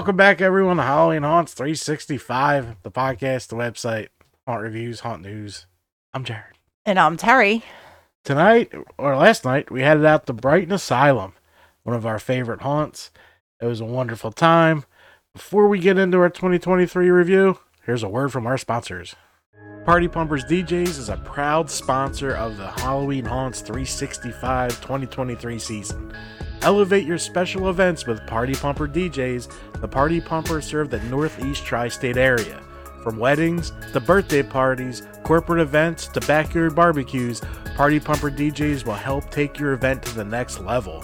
welcome 0.00 0.16
back, 0.16 0.40
everyone, 0.40 0.78
to 0.78 0.82
Halloween 0.82 1.24
Haunts 1.24 1.52
365, 1.52 2.76
the 2.82 2.90
podcast, 2.90 3.48
the 3.48 3.54
website, 3.54 4.08
haunt 4.46 4.62
reviews, 4.62 5.00
haunt 5.00 5.20
news. 5.20 5.66
I'm 6.14 6.24
Jarad. 6.24 6.54
And 6.86 6.98
I'm 6.98 7.18
Terry. 7.18 7.62
Tonight, 8.24 8.72
or 8.96 9.14
last 9.14 9.44
night, 9.44 9.70
we 9.70 9.82
headed 9.82 10.06
out 10.06 10.24
to 10.24 10.32
Brighton 10.32 10.72
Asylum, 10.72 11.34
one 11.82 11.94
of 11.94 12.06
our 12.06 12.18
favorite 12.18 12.62
haunts. 12.62 13.10
It 13.60 13.66
was 13.66 13.82
a 13.82 13.84
wonderful 13.84 14.32
time. 14.32 14.86
Before 15.34 15.68
we 15.68 15.78
get 15.78 15.98
into 15.98 16.16
our 16.16 16.30
2023 16.30 17.10
review, 17.10 17.58
here's 17.84 18.02
a 18.02 18.08
word 18.08 18.32
from 18.32 18.46
our 18.46 18.56
sponsors. 18.56 19.14
Party 19.84 20.08
Pumpers 20.08 20.44
DJs 20.44 20.98
is 20.98 21.08
a 21.08 21.16
proud 21.18 21.70
sponsor 21.70 22.32
of 22.36 22.58
the 22.58 22.66
Halloween 22.66 23.24
Haunts 23.24 23.62
365 23.62 24.78
2023 24.82 25.58
season. 25.58 26.12
Elevate 26.60 27.06
your 27.06 27.16
special 27.16 27.70
events 27.70 28.06
with 28.06 28.24
Party 28.26 28.52
Pumper 28.52 28.86
DJs. 28.86 29.50
The 29.80 29.88
Party 29.88 30.20
Pumpers 30.20 30.66
serve 30.66 30.90
the 30.90 31.00
Northeast 31.04 31.64
Tri 31.64 31.88
State 31.88 32.18
area. 32.18 32.60
From 33.02 33.18
weddings 33.18 33.72
to 33.94 34.00
birthday 34.00 34.42
parties, 34.42 35.02
corporate 35.22 35.62
events 35.62 36.08
to 36.08 36.20
backyard 36.20 36.74
barbecues, 36.74 37.40
Party 37.74 37.98
Pumper 37.98 38.30
DJs 38.30 38.84
will 38.84 38.92
help 38.92 39.30
take 39.30 39.58
your 39.58 39.72
event 39.72 40.02
to 40.02 40.14
the 40.14 40.24
next 40.24 40.60
level. 40.60 41.02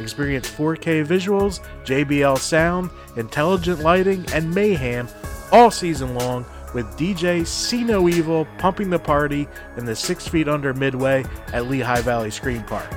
Experience 0.00 0.50
4K 0.50 1.06
visuals, 1.06 1.60
JBL 1.84 2.38
sound, 2.38 2.90
intelligent 3.16 3.80
lighting, 3.80 4.26
and 4.32 4.52
mayhem 4.52 5.08
all 5.52 5.70
season 5.70 6.16
long 6.16 6.44
with 6.74 6.86
DJ 6.96 7.46
See 7.46 7.84
No 7.84 8.08
Evil 8.08 8.46
pumping 8.58 8.90
the 8.90 8.98
party 8.98 9.48
in 9.76 9.84
the 9.84 9.96
6 9.96 10.28
feet 10.28 10.48
under 10.48 10.74
midway 10.74 11.24
at 11.52 11.68
Lehigh 11.68 12.00
Valley 12.00 12.30
Scream 12.30 12.62
Park. 12.64 12.88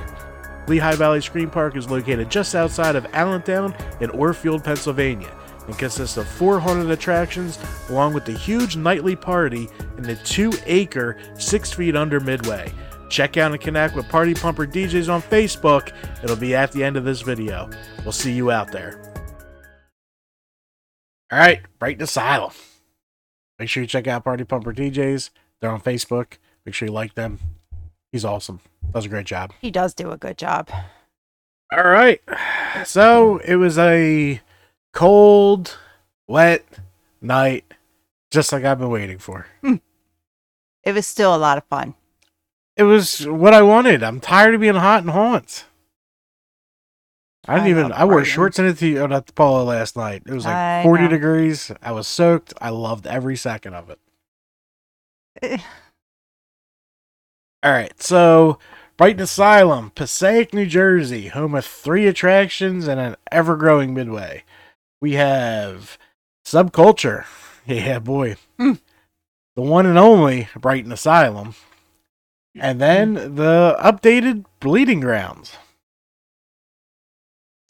Lehigh 0.68 0.94
Valley 0.94 1.20
Scream 1.20 1.50
Park 1.50 1.76
is 1.76 1.90
located 1.90 2.30
just 2.30 2.54
outside 2.54 2.96
of 2.96 3.06
Allentown 3.12 3.74
in 4.00 4.10
Orefield, 4.10 4.62
Pennsylvania, 4.62 5.34
and 5.66 5.76
consists 5.78 6.16
of 6.16 6.28
four 6.28 6.60
haunted 6.60 6.90
attractions 6.90 7.58
along 7.88 8.14
with 8.14 8.24
the 8.24 8.32
huge 8.32 8.76
nightly 8.76 9.16
party 9.16 9.68
in 9.96 10.02
the 10.02 10.16
two 10.16 10.52
acre, 10.66 11.18
six 11.38 11.72
feet 11.72 11.96
under 11.96 12.20
midway. 12.20 12.72
Check 13.08 13.36
out 13.36 13.50
and 13.50 13.60
connect 13.60 13.96
with 13.96 14.08
Party 14.08 14.34
Pumper 14.34 14.66
DJs 14.66 15.12
on 15.12 15.20
Facebook. 15.20 15.92
It'll 16.22 16.36
be 16.36 16.54
at 16.54 16.70
the 16.70 16.84
end 16.84 16.96
of 16.96 17.04
this 17.04 17.22
video. 17.22 17.68
We'll 18.04 18.12
see 18.12 18.32
you 18.32 18.52
out 18.52 18.70
there. 18.70 19.02
All 21.32 21.38
right, 21.38 21.60
Brighton 21.78 22.02
Asylum. 22.02 22.52
Make 23.60 23.68
sure 23.68 23.82
you 23.82 23.86
check 23.86 24.06
out 24.06 24.24
Party 24.24 24.42
Pumper 24.42 24.72
DJs. 24.72 25.28
They're 25.60 25.70
on 25.70 25.82
Facebook. 25.82 26.38
Make 26.64 26.74
sure 26.74 26.88
you 26.88 26.94
like 26.94 27.14
them. 27.14 27.38
He's 28.10 28.24
awesome. 28.24 28.60
Does 28.90 29.04
a 29.04 29.08
great 29.10 29.26
job. 29.26 29.52
He 29.60 29.70
does 29.70 29.92
do 29.92 30.10
a 30.10 30.16
good 30.16 30.38
job. 30.38 30.70
All 31.70 31.84
right. 31.84 32.22
So 32.86 33.36
it 33.38 33.56
was 33.56 33.76
a 33.76 34.40
cold, 34.94 35.76
wet 36.26 36.64
night, 37.20 37.74
just 38.30 38.50
like 38.50 38.64
I've 38.64 38.78
been 38.78 38.88
waiting 38.88 39.18
for. 39.18 39.46
Hmm. 39.60 39.76
It 40.82 40.92
was 40.92 41.06
still 41.06 41.36
a 41.36 41.36
lot 41.36 41.58
of 41.58 41.64
fun. 41.64 41.94
It 42.78 42.84
was 42.84 43.26
what 43.26 43.52
I 43.52 43.60
wanted. 43.60 44.02
I'm 44.02 44.20
tired 44.20 44.54
of 44.54 44.62
being 44.62 44.74
hot 44.74 45.02
and 45.02 45.10
haunts. 45.10 45.64
I 47.48 47.54
didn't 47.54 47.66
I 47.66 47.70
even. 47.70 47.92
I 47.92 48.04
wore 48.04 48.24
shorts 48.24 48.58
and 48.58 48.68
a 48.68 48.74
t 48.74 48.98
oh, 48.98 49.06
not 49.06 49.26
the 49.26 49.32
polo 49.32 49.64
last 49.64 49.96
night. 49.96 50.22
It 50.26 50.32
was 50.32 50.44
like 50.44 50.54
I 50.54 50.82
40 50.82 51.02
know. 51.04 51.08
degrees. 51.08 51.72
I 51.82 51.92
was 51.92 52.06
soaked. 52.06 52.52
I 52.60 52.68
loved 52.70 53.06
every 53.06 53.36
second 53.36 53.74
of 53.74 53.90
it. 53.90 53.98
All 57.62 57.72
right, 57.72 58.00
so 58.02 58.58
Brighton 58.96 59.22
Asylum, 59.22 59.90
Passaic, 59.94 60.54
New 60.54 60.66
Jersey, 60.66 61.28
home 61.28 61.54
of 61.54 61.64
three 61.64 62.06
attractions 62.06 62.86
and 62.86 62.98
an 63.00 63.16
ever 63.30 63.56
growing 63.56 63.92
midway. 63.94 64.44
We 65.00 65.12
have 65.14 65.98
Subculture. 66.44 67.24
Yeah, 67.66 67.98
boy. 68.00 68.36
Hmm. 68.58 68.72
The 69.54 69.62
one 69.62 69.84
and 69.86 69.98
only 69.98 70.48
Brighton 70.58 70.90
Asylum. 70.90 71.54
And 72.58 72.80
then 72.80 73.14
the 73.14 73.76
updated 73.78 74.46
Bleeding 74.58 75.00
Grounds. 75.00 75.56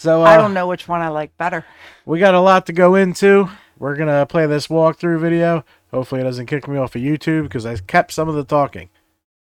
So 0.00 0.22
uh, 0.22 0.24
I 0.24 0.38
don't 0.38 0.54
know 0.54 0.66
which 0.66 0.88
one 0.88 1.02
I 1.02 1.08
like 1.08 1.36
better. 1.36 1.62
we 2.06 2.20
got 2.20 2.32
a 2.34 2.40
lot 2.40 2.64
to 2.66 2.72
go 2.72 2.94
into. 2.94 3.50
We're 3.78 3.96
gonna 3.96 4.24
play 4.24 4.46
this 4.46 4.68
walkthrough 4.68 5.20
video. 5.20 5.62
Hopefully, 5.90 6.22
it 6.22 6.24
doesn't 6.24 6.46
kick 6.46 6.66
me 6.66 6.78
off 6.78 6.96
of 6.96 7.02
YouTube 7.02 7.42
because 7.42 7.66
I 7.66 7.76
kept 7.76 8.10
some 8.10 8.26
of 8.26 8.34
the 8.34 8.42
talking. 8.42 8.88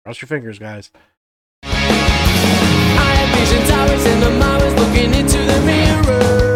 Cross 0.03 0.23
your 0.23 0.29
fingers, 0.29 0.59
guys. 0.59 0.91
I 1.63 1.69
have 1.69 3.39
visions, 3.39 3.69
I 3.69 3.93
was 3.93 4.07
in 4.07 4.21
the 4.21 4.31
mind, 4.31 4.65
was 4.65 4.75
looking 4.77 5.13
into 5.13 5.37
the 5.45 5.61
mirror 5.61 6.50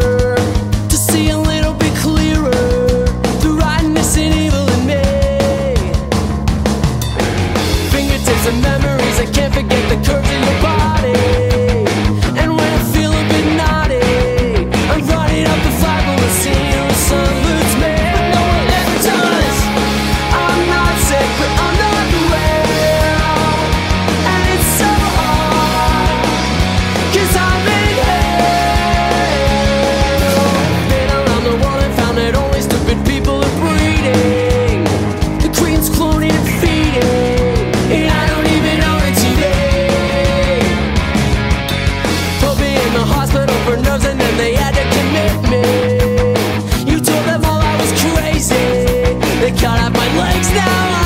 now 50.52 51.03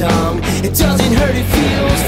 tongue. 0.00 0.40
It 0.64 0.74
doesn't 0.74 1.12
hurt, 1.12 1.34
it 1.34 1.44
feels 1.44 1.99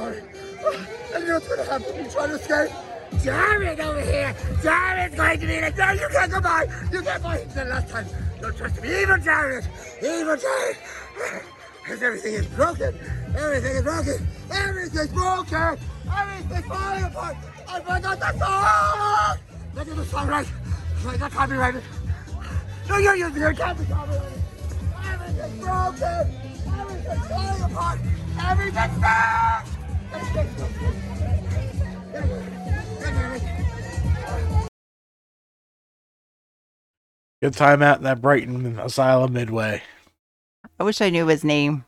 sorry. 0.00 0.22
And 1.14 1.22
you 1.22 1.28
know 1.28 1.34
what's 1.34 1.48
gonna 1.48 1.64
happen 1.64 2.04
you 2.04 2.10
try 2.10 2.26
to 2.26 2.34
escape? 2.34 2.76
Jarad 3.22 3.80
over 3.80 4.00
here! 4.00 4.34
Jarad's 4.62 5.16
going 5.16 5.40
to 5.40 5.46
be 5.46 5.60
like, 5.60 5.76
no, 5.76 5.90
you 5.90 6.08
can't 6.12 6.30
go 6.30 6.40
by! 6.40 6.66
You 6.92 7.02
can't 7.02 7.22
buy 7.22 7.38
him 7.38 7.48
the 7.54 7.64
last 7.64 7.88
time! 7.88 8.06
Don't 8.40 8.56
trust 8.56 8.80
me, 8.80 8.88
evil 9.02 9.16
Jarad! 9.16 9.66
Evil 9.98 10.36
Jarad! 10.36 11.42
Because 11.82 12.02
everything 12.02 12.34
is 12.34 12.46
broken! 12.46 12.94
Everything 13.36 13.76
is 13.76 13.82
broken! 13.82 14.26
Everything's 14.52 15.08
broken! 15.08 15.78
Everything's 16.16 16.66
falling 16.66 17.04
apart! 17.04 17.36
I 17.68 17.80
forgot 17.80 18.20
the 18.20 18.38
song! 18.38 19.38
Look 19.74 19.88
at 19.88 19.96
the 19.96 20.04
song 20.04 20.28
right! 20.28 20.46
It's 20.94 21.18
not 21.18 21.32
copyrighted! 21.32 21.82
No, 22.88 22.98
you're 22.98 23.16
using! 23.16 23.42
It 23.42 23.56
can't 23.56 23.78
be 23.78 23.84
copyrighted! 23.86 24.42
Everything's 25.04 25.64
broken! 25.64 26.26
Everything's 26.78 27.26
falling 27.26 27.62
apart! 27.62 28.00
Everything's 28.38 28.98
bad! 29.00 29.79
Good 37.42 37.54
time 37.54 37.80
out 37.82 37.98
in 37.98 38.04
that 38.04 38.20
Brighton 38.20 38.78
Asylum 38.78 39.32
Midway. 39.32 39.82
I 40.78 40.82
wish 40.82 41.00
I 41.00 41.08
knew 41.08 41.26
his 41.26 41.42
name. 41.42 41.86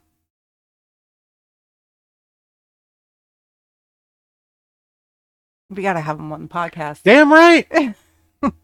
We 5.69 5.82
gotta 5.82 6.00
have 6.00 6.19
him 6.19 6.32
on 6.32 6.42
the 6.42 6.48
podcast. 6.48 7.02
Damn 7.02 7.30
right. 7.32 7.94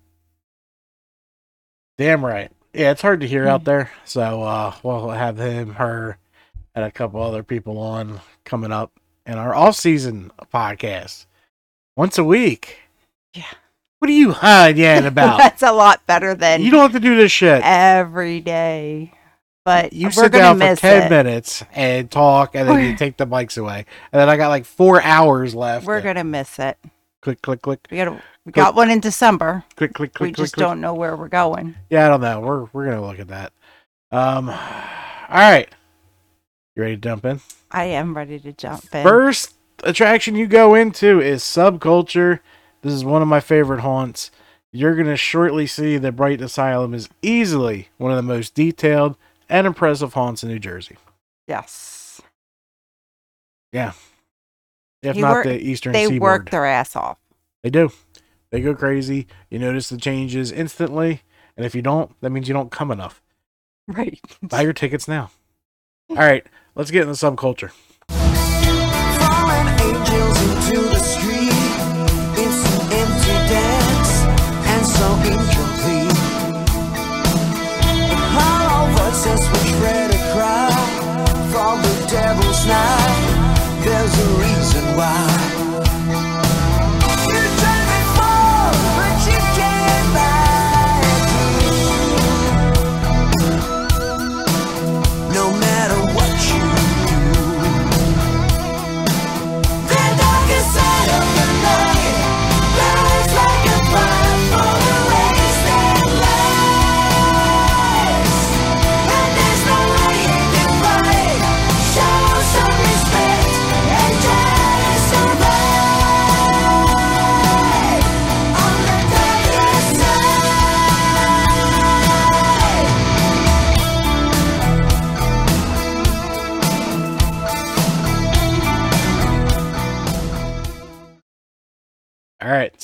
Damn 1.99 2.25
right. 2.25 2.51
Yeah, 2.73 2.93
it's 2.93 3.03
hard 3.03 3.21
to 3.21 3.29
hear 3.29 3.47
out 3.47 3.65
there. 3.65 3.91
So 4.05 4.43
uh 4.43 4.75
we'll 4.83 5.11
have 5.11 5.37
him, 5.39 5.75
her, 5.75 6.17
and 6.75 6.85
a 6.85 6.91
couple 6.91 7.23
other 7.23 7.43
people 7.43 7.79
on 7.79 8.21
coming 8.45 8.73
up 8.73 8.98
in 9.29 9.39
our 9.39 9.55
off 9.55 9.77
season 9.77 10.33
podcast. 10.53 11.27
Once 11.97 12.19
a 12.19 12.25
week. 12.25 12.79
Yeah. 13.35 13.45
What 14.01 14.09
are 14.09 14.15
you 14.15 14.33
hiding 14.33 15.07
about? 15.07 15.39
That's 15.39 15.63
a 15.63 15.73
lot 15.73 16.05
better 16.07 16.35
than 16.35 16.63
you 16.63 16.71
don't 16.71 16.81
have 16.81 16.93
to 16.93 17.01
do 17.01 17.17
this 17.17 17.31
shit. 17.31 17.61
every 17.65 18.41
day. 18.41 19.13
But 19.65 19.93
You 19.93 20.11
sit 20.11 20.33
down 20.33 20.55
for 20.57 20.65
miss 20.65 20.81
ten 20.81 21.07
it. 21.07 21.11
minutes 21.11 21.63
and 21.75 22.11
talk, 22.11 22.55
and 22.55 22.67
then 22.69 22.77
you 22.79 22.85
We're- 22.87 22.97
take 22.97 23.19
the 23.19 23.27
mics 23.27 23.59
away, 23.59 23.85
and 24.13 24.21
then 24.21 24.29
I 24.29 24.37
got 24.39 24.49
like 24.49 24.65
four 24.65 25.03
hours 25.03 25.55
left. 25.55 25.85
We're 25.87 26.01
gonna 26.01 26.25
miss 26.25 26.59
it. 26.59 26.79
click, 27.21 27.43
click, 27.43 27.61
click, 27.61 27.87
We 27.91 27.99
gotta. 27.99 28.23
We 28.47 28.53
got 28.53 28.75
one 28.75 28.89
in 28.91 29.01
December. 29.01 29.63
click, 29.77 29.93
click, 29.93 30.15
click, 30.15 30.27
we 30.29 30.33
click, 30.33 30.37
just 30.47 30.55
click. 30.55 30.65
don't 30.67 30.81
know 30.81 30.95
where 30.95 31.15
we're 31.17 31.29
going. 31.29 31.75
Yeah, 31.91 32.07
I 32.07 32.09
don't 32.09 32.23
know. 32.23 32.41
We're 32.41 32.65
we're 32.73 32.87
gonna 32.87 33.05
look 33.07 33.19
at 33.19 33.29
that. 33.29 33.53
Um, 34.11 34.49
all 34.49 34.55
right. 35.31 35.69
You 36.79 36.85
ready 36.85 36.95
to 36.95 37.01
jump 37.03 37.25
in? 37.25 37.41
I 37.73 37.87
am 37.87 38.17
ready 38.17 38.39
to 38.39 38.53
jump 38.53 38.95
in. 38.95 39.03
First 39.03 39.55
attraction 39.83 40.37
you 40.37 40.47
go 40.47 40.77
into 40.77 41.21
is 41.21 41.43
Subculture. 41.43 42.39
This 42.83 42.93
is 42.95 43.05
one 43.05 43.21
of 43.21 43.27
my 43.27 43.41
favorite 43.41 43.81
haunts. 43.81 44.31
You're 44.71 44.95
gonna 44.95 45.17
shortly 45.17 45.67
see 45.67 45.99
that 45.99 46.13
Brighton 46.13 46.45
Asylum 46.45 46.95
is 46.95 47.09
easily 47.21 47.89
one 47.97 48.13
of 48.13 48.17
the 48.17 48.23
most 48.23 48.55
detailed 48.55 49.17
and 49.49 49.67
impressive 49.67 50.15
haunts 50.15 50.45
in 50.45 50.51
New 50.51 50.61
Jersey. 50.61 50.97
yes, 51.49 52.21
Yeah. 53.73 53.93
If 55.03 55.17
He 55.17 55.23
not 55.23 55.33
work- 55.33 55.45
the 55.47 55.59
Eastern 55.61 55.93
they 55.95 56.07
Seaboard. 56.07 56.21
work 56.43 56.51
their 56.51 56.65
ass 56.65 56.95
off. 56.95 57.19
They 57.65 57.71
do. 57.71 57.91
They 58.51 58.61
go 58.61 58.73
crazy. 58.75 59.27
You 59.51 59.59
notice 59.59 59.89
the 59.89 59.97
changes 59.97 60.53
instantly, 60.53 61.23
and 61.57 61.67
if 61.67 61.75
you 61.75 61.83
don't, 61.83 62.15
that 62.21 62.31
means 62.31 62.47
you 62.47 62.55
don't 62.55 62.71
come 62.71 62.93
enough. 62.93 63.21
Right. 63.89 64.21
Buy 64.43 64.61
your 64.63 64.73
tickets 64.75 65.09
now. 65.09 65.31
All 66.11 66.17
right, 66.17 66.47
let's 66.79 66.91
get 66.91 67.03
into 67.03 67.13
subculture. 67.13 67.73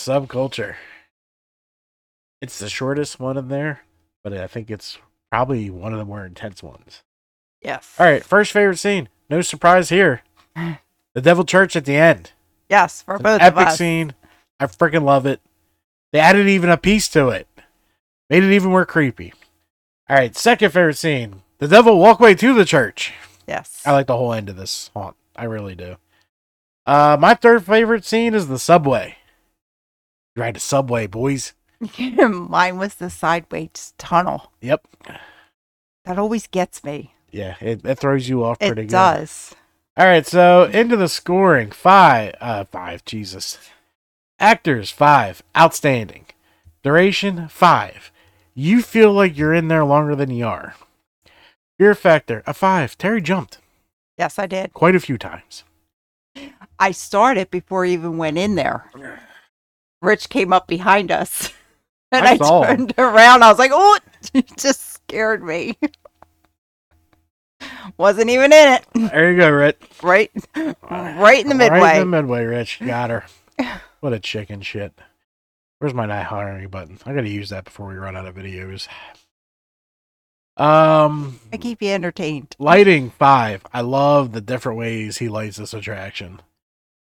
Subculture. 0.08 0.76
It's 2.40 2.58
the 2.58 2.68
shortest 2.68 3.18
one 3.18 3.36
in 3.36 3.48
there, 3.48 3.80
but 4.22 4.32
I 4.34 4.46
think 4.46 4.70
it's 4.70 4.98
probably 5.30 5.70
one 5.70 5.92
of 5.92 5.98
the 5.98 6.04
more 6.04 6.24
intense 6.26 6.62
ones. 6.62 7.02
Yes. 7.62 7.94
All 7.98 8.06
right, 8.06 8.22
first 8.24 8.52
favorite 8.52 8.76
scene. 8.78 9.08
No 9.30 9.40
surprise 9.40 9.88
here. 9.88 10.22
The 10.54 11.20
Devil 11.22 11.44
Church 11.44 11.74
at 11.76 11.84
the 11.86 11.96
end. 11.96 12.32
Yes, 12.68 13.02
for 13.02 13.14
It's 13.14 13.22
both 13.22 13.40
of 13.40 13.46
epic 13.46 13.68
us. 13.68 13.78
scene. 13.78 14.14
I 14.60 14.66
freaking 14.66 15.04
love 15.04 15.26
it. 15.26 15.40
They 16.12 16.18
added 16.20 16.46
even 16.48 16.70
a 16.70 16.76
piece 16.76 17.08
to 17.10 17.28
it. 17.30 17.48
Made 18.28 18.42
it 18.44 18.52
even 18.54 18.70
more 18.70 18.84
creepy. 18.86 19.32
All 20.08 20.16
right, 20.16 20.36
second 20.36 20.70
favorite 20.70 20.96
scene. 20.98 21.42
The 21.58 21.68
devil 21.68 21.98
walkway 21.98 22.34
to 22.34 22.52
the 22.52 22.64
church. 22.64 23.12
Yes. 23.46 23.80
I 23.86 23.92
like 23.92 24.06
the 24.06 24.16
whole 24.16 24.32
end 24.32 24.48
of 24.50 24.56
this 24.56 24.90
haunt. 24.94 25.16
I 25.36 25.44
really 25.44 25.74
do. 25.74 25.96
Uh, 26.86 27.16
my 27.18 27.34
third 27.34 27.64
favorite 27.64 28.04
scene 28.04 28.34
is 28.34 28.48
the 28.48 28.58
subway. 28.58 29.16
Ride 30.36 30.56
the 30.56 30.60
subway, 30.60 31.06
boys. 31.06 31.52
Mine 31.98 32.78
was 32.78 32.94
the 32.96 33.10
sideways 33.10 33.94
tunnel. 33.98 34.52
Yep. 34.60 34.86
That 36.04 36.18
always 36.18 36.46
gets 36.46 36.82
me. 36.84 37.14
Yeah, 37.30 37.56
it, 37.60 37.84
it 37.84 37.98
throws 37.98 38.28
you 38.28 38.44
off 38.44 38.58
It 38.60 38.66
pretty 38.68 38.82
good. 38.82 38.90
does. 38.90 39.54
All 39.96 40.06
right, 40.06 40.26
so 40.26 40.64
into 40.64 40.96
the 40.96 41.08
scoring. 41.08 41.70
Five, 41.70 42.34
uh, 42.40 42.64
five, 42.64 43.04
Jesus. 43.04 43.58
Actors, 44.40 44.90
five, 44.90 45.42
outstanding. 45.56 46.26
Duration, 46.82 47.48
five. 47.48 48.10
You 48.54 48.82
feel 48.82 49.12
like 49.12 49.36
you're 49.36 49.54
in 49.54 49.68
there 49.68 49.84
longer 49.84 50.14
than 50.16 50.30
you 50.30 50.46
are. 50.46 50.74
Fear 51.78 51.94
factor, 51.94 52.42
a 52.46 52.54
five. 52.54 52.96
Terry 52.98 53.20
jumped 53.20 53.58
Yes, 54.18 54.38
I 54.38 54.46
did. 54.46 54.72
quite 54.72 54.94
a 54.94 55.00
few 55.00 55.18
times. 55.18 55.64
I 56.78 56.90
started 56.92 57.50
before 57.50 57.84
I 57.84 57.88
even 57.90 58.16
went 58.18 58.38
in 58.38 58.54
there. 58.56 58.90
Rich 60.04 60.28
came 60.28 60.52
up 60.52 60.66
behind 60.66 61.10
us. 61.10 61.52
And 62.12 62.24
I 62.24 62.38
I, 62.40 62.66
turned 62.66 62.94
around. 62.96 63.42
I 63.42 63.48
was 63.48 63.58
like, 63.58 63.72
oh, 63.74 63.98
it 64.34 64.56
just 64.56 64.92
scared 64.92 65.42
me. 65.42 65.76
Wasn't 67.96 68.30
even 68.30 68.52
in 68.52 68.68
it. 68.74 68.84
There 68.94 69.32
you 69.32 69.38
go, 69.38 69.50
Rich. 69.50 69.78
Right, 70.00 70.30
right 70.88 71.40
in 71.40 71.48
the 71.48 71.56
midway. 71.56 71.80
Right 71.80 71.96
in 71.96 72.08
the 72.08 72.22
midway, 72.22 72.44
Rich. 72.44 72.78
Got 72.86 73.10
her. 73.10 73.24
what 73.98 74.12
a 74.12 74.20
chicken 74.20 74.62
shit. 74.62 74.92
Where's 75.80 75.92
my 75.92 76.06
not 76.06 76.26
hiring 76.26 76.68
button? 76.68 77.00
I 77.04 77.14
gotta 77.14 77.28
use 77.28 77.48
that 77.48 77.64
before 77.64 77.88
we 77.88 77.96
run 77.96 78.16
out 78.16 78.26
of 78.26 78.36
videos. 78.36 78.86
Um, 80.56 81.40
I 81.52 81.56
keep 81.56 81.82
you 81.82 81.90
entertained. 81.90 82.54
lighting 82.60 83.10
five. 83.10 83.66
I 83.72 83.80
love 83.80 84.30
the 84.30 84.40
different 84.40 84.78
ways 84.78 85.18
he 85.18 85.28
lights 85.28 85.56
this 85.56 85.74
attraction. 85.74 86.42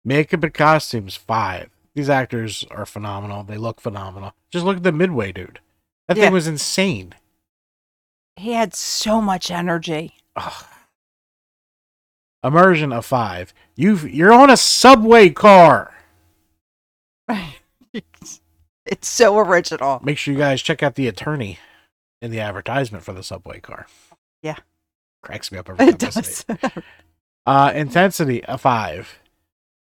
Makeup 0.06 0.44
and 0.44 0.54
costumes 0.54 1.16
five. 1.16 1.72
These 1.96 2.10
actors 2.10 2.64
are 2.72 2.86
phenomenal. 2.86 3.44
They 3.44 3.58
look 3.58 3.82
phenomenal. 3.82 4.34
Just 4.50 4.66
look 4.66 4.78
at 4.78 4.84
the 4.84 4.92
midway 4.92 5.32
dude. 5.32 5.60
That 6.08 6.18
Yeah. 6.18 6.26
thing 6.26 6.34
was 6.34 6.48
insane. 6.48 7.14
He 8.38 8.54
had 8.54 8.74
so 8.74 9.22
much 9.22 9.52
energy. 9.52 10.16
Ugh. 10.36 10.66
Immersion 12.44 12.92
of 12.92 13.06
five. 13.06 13.54
You 13.76 13.98
you're 13.98 14.34
on 14.34 14.50
a 14.50 14.58
subway 14.58 15.30
car. 15.30 15.94
it's 17.94 19.08
so 19.08 19.38
original. 19.38 20.00
Make 20.04 20.18
sure 20.18 20.34
you 20.34 20.40
guys 20.40 20.62
check 20.62 20.82
out 20.82 20.96
the 20.96 21.08
attorney 21.08 21.60
in 22.22 22.32
the 22.32 22.40
advertisement 22.40 23.04
for 23.04 23.14
the 23.14 23.24
subway 23.24 23.60
car. 23.60 23.86
Yeah. 24.42 24.58
Cracks 25.22 25.52
me 25.52 25.60
up 25.60 25.70
every 25.70 25.86
It 25.90 26.00
time 26.00 26.12
I 26.16 26.22
see 26.22 26.44
does. 26.48 26.62
it. 26.64 26.84
Uh, 27.46 27.72
intensity 27.76 28.42
a 28.48 28.58
five. 28.58 29.20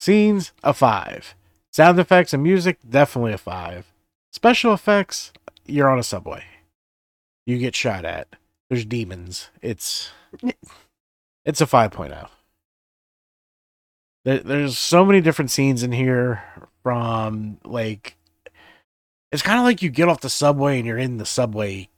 Scenes, 0.00 0.52
a 0.62 0.72
five. 0.74 1.34
Sound 1.72 1.98
effects 1.98 2.32
and 2.32 2.42
music, 2.42 2.78
definitely 2.88 3.32
a 3.32 3.38
five. 3.38 3.92
Special 4.32 4.72
effects, 4.72 5.32
you're 5.66 5.88
on 5.88 5.98
a 5.98 6.04
subway. 6.04 6.44
You 7.46 7.58
get 7.58 7.74
shot 7.74 8.04
at. 8.04 8.28
There's 8.68 8.84
demons. 8.84 9.50
It's 9.62 10.10
it's 11.44 11.60
a 11.60 11.66
5.0. 11.66 12.28
There, 14.24 14.38
there's 14.38 14.78
so 14.78 15.04
many 15.04 15.20
different 15.20 15.50
scenes 15.50 15.82
in 15.82 15.92
here 15.92 16.42
from 16.82 17.58
like 17.64 18.16
it's 19.32 19.42
kind 19.42 19.58
of 19.58 19.64
like 19.64 19.82
you 19.82 19.90
get 19.90 20.08
off 20.08 20.20
the 20.20 20.30
subway 20.30 20.78
and 20.78 20.86
you're 20.86 20.98
in 20.98 21.18
the 21.18 21.26
subway 21.26 21.88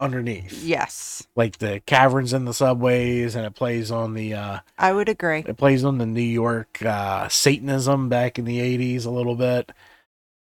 underneath. 0.00 0.62
Yes, 0.64 1.26
Like 1.34 1.58
the 1.58 1.80
caverns 1.86 2.32
in 2.32 2.44
the 2.44 2.54
subways 2.54 3.34
and 3.34 3.44
it 3.44 3.54
plays 3.54 3.90
on 3.90 4.14
the 4.14 4.34
uh 4.34 4.58
I 4.78 4.92
would 4.92 5.08
agree. 5.08 5.44
it 5.46 5.56
plays 5.56 5.84
on 5.84 5.98
the 5.98 6.06
New 6.06 6.20
York 6.20 6.80
uh, 6.84 7.28
Satanism 7.28 8.08
back 8.08 8.38
in 8.38 8.44
the 8.44 8.58
80s 8.58 9.06
a 9.06 9.10
little 9.10 9.34
bit. 9.34 9.72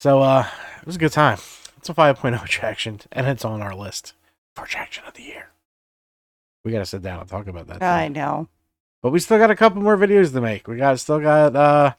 So 0.01 0.21
uh, 0.21 0.47
it 0.79 0.85
was 0.85 0.95
a 0.95 0.99
good 0.99 1.11
time. 1.11 1.37
It's 1.77 1.89
a 1.89 1.93
5.0 1.93 2.43
attraction, 2.45 2.99
and 3.11 3.27
it's 3.27 3.43
on 3.45 3.61
our 3.61 3.75
list 3.75 4.13
for 4.55 4.65
attraction 4.65 5.03
of 5.07 5.13
the 5.13 5.23
year. 5.23 5.49
We 6.63 6.71
got 6.71 6.79
to 6.79 6.85
sit 6.85 7.01
down 7.01 7.19
and 7.19 7.29
talk 7.29 7.47
about 7.47 7.67
that. 7.67 7.81
I 7.83 8.03
thing. 8.05 8.13
know. 8.13 8.47
But 9.01 9.11
we 9.11 9.19
still 9.19 9.37
got 9.37 9.51
a 9.51 9.55
couple 9.55 9.81
more 9.81 9.97
videos 9.97 10.31
to 10.31 10.39
make. 10.39 10.67
We 10.67 10.77
got 10.77 10.97
still 10.99 11.19
got 11.19 11.55
uh 11.55 11.93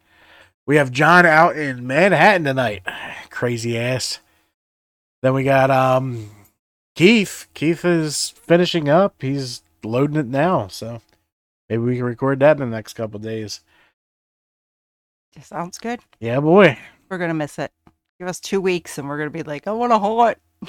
we 0.66 0.76
have 0.76 0.90
John 0.90 1.26
out 1.26 1.56
in 1.58 1.86
Manhattan 1.86 2.44
tonight. 2.44 2.82
Crazy 3.30 3.78
ass. 3.78 4.20
Then 5.22 5.34
we 5.34 5.44
got 5.44 5.70
um 5.70 6.30
Keith. 6.94 7.48
Keith 7.54 7.84
is 7.84 8.30
finishing 8.30 8.88
up. 8.88 9.16
He's 9.20 9.62
loading 9.82 10.16
it 10.16 10.26
now, 10.26 10.68
so 10.68 11.02
maybe 11.68 11.82
we 11.82 11.96
can 11.96 12.04
record 12.04 12.40
that 12.40 12.60
in 12.60 12.70
the 12.70 12.76
next 12.76 12.94
couple 12.94 13.18
days. 13.20 13.60
Sounds 15.42 15.78
good. 15.78 16.00
Yeah, 16.20 16.40
boy. 16.40 16.78
We're 17.08 17.18
gonna 17.18 17.34
miss 17.34 17.58
it. 17.58 17.72
Give 18.18 18.28
us 18.28 18.38
two 18.38 18.60
weeks, 18.60 18.98
and 18.98 19.08
we're 19.08 19.18
gonna 19.18 19.30
be 19.30 19.42
like, 19.42 19.66
I 19.66 19.72
want 19.72 19.92
a 19.92 19.98
haunt. 19.98 20.38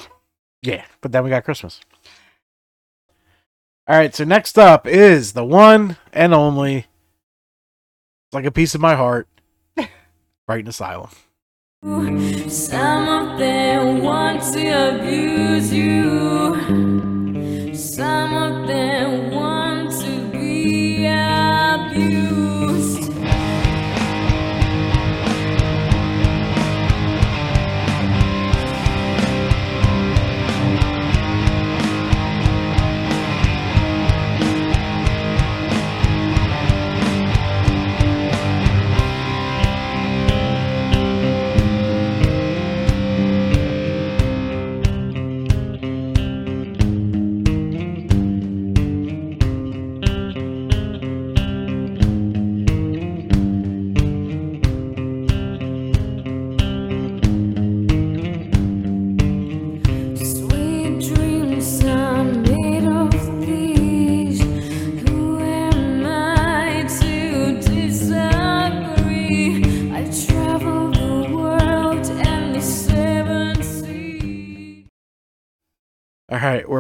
Yeah, 0.62 0.84
but 1.02 1.12
then 1.12 1.24
we 1.24 1.30
got 1.30 1.44
Christmas. 1.44 1.80
All 3.88 3.96
right, 3.96 4.16
so 4.16 4.24
next 4.24 4.58
up 4.58 4.88
is 4.88 5.34
the 5.34 5.46
one 5.46 5.98
and 6.12 6.34
only, 6.34 6.78
it's 6.78 8.34
like 8.34 8.46
a 8.46 8.52
piece 8.52 8.74
of 8.74 8.82
my 8.82 8.96
heart, 8.96 9.28
Brighton 10.48 10.70
Asylum. 10.70 11.12
Some 11.86 13.08
of 13.08 13.38
them 13.38 14.02
want 14.02 14.42
to 14.54 14.66
abuse 14.90 15.72
you. 15.72 16.56
Some 17.76 18.34
of 18.34 18.66
them 18.66 19.30
want 19.30 19.45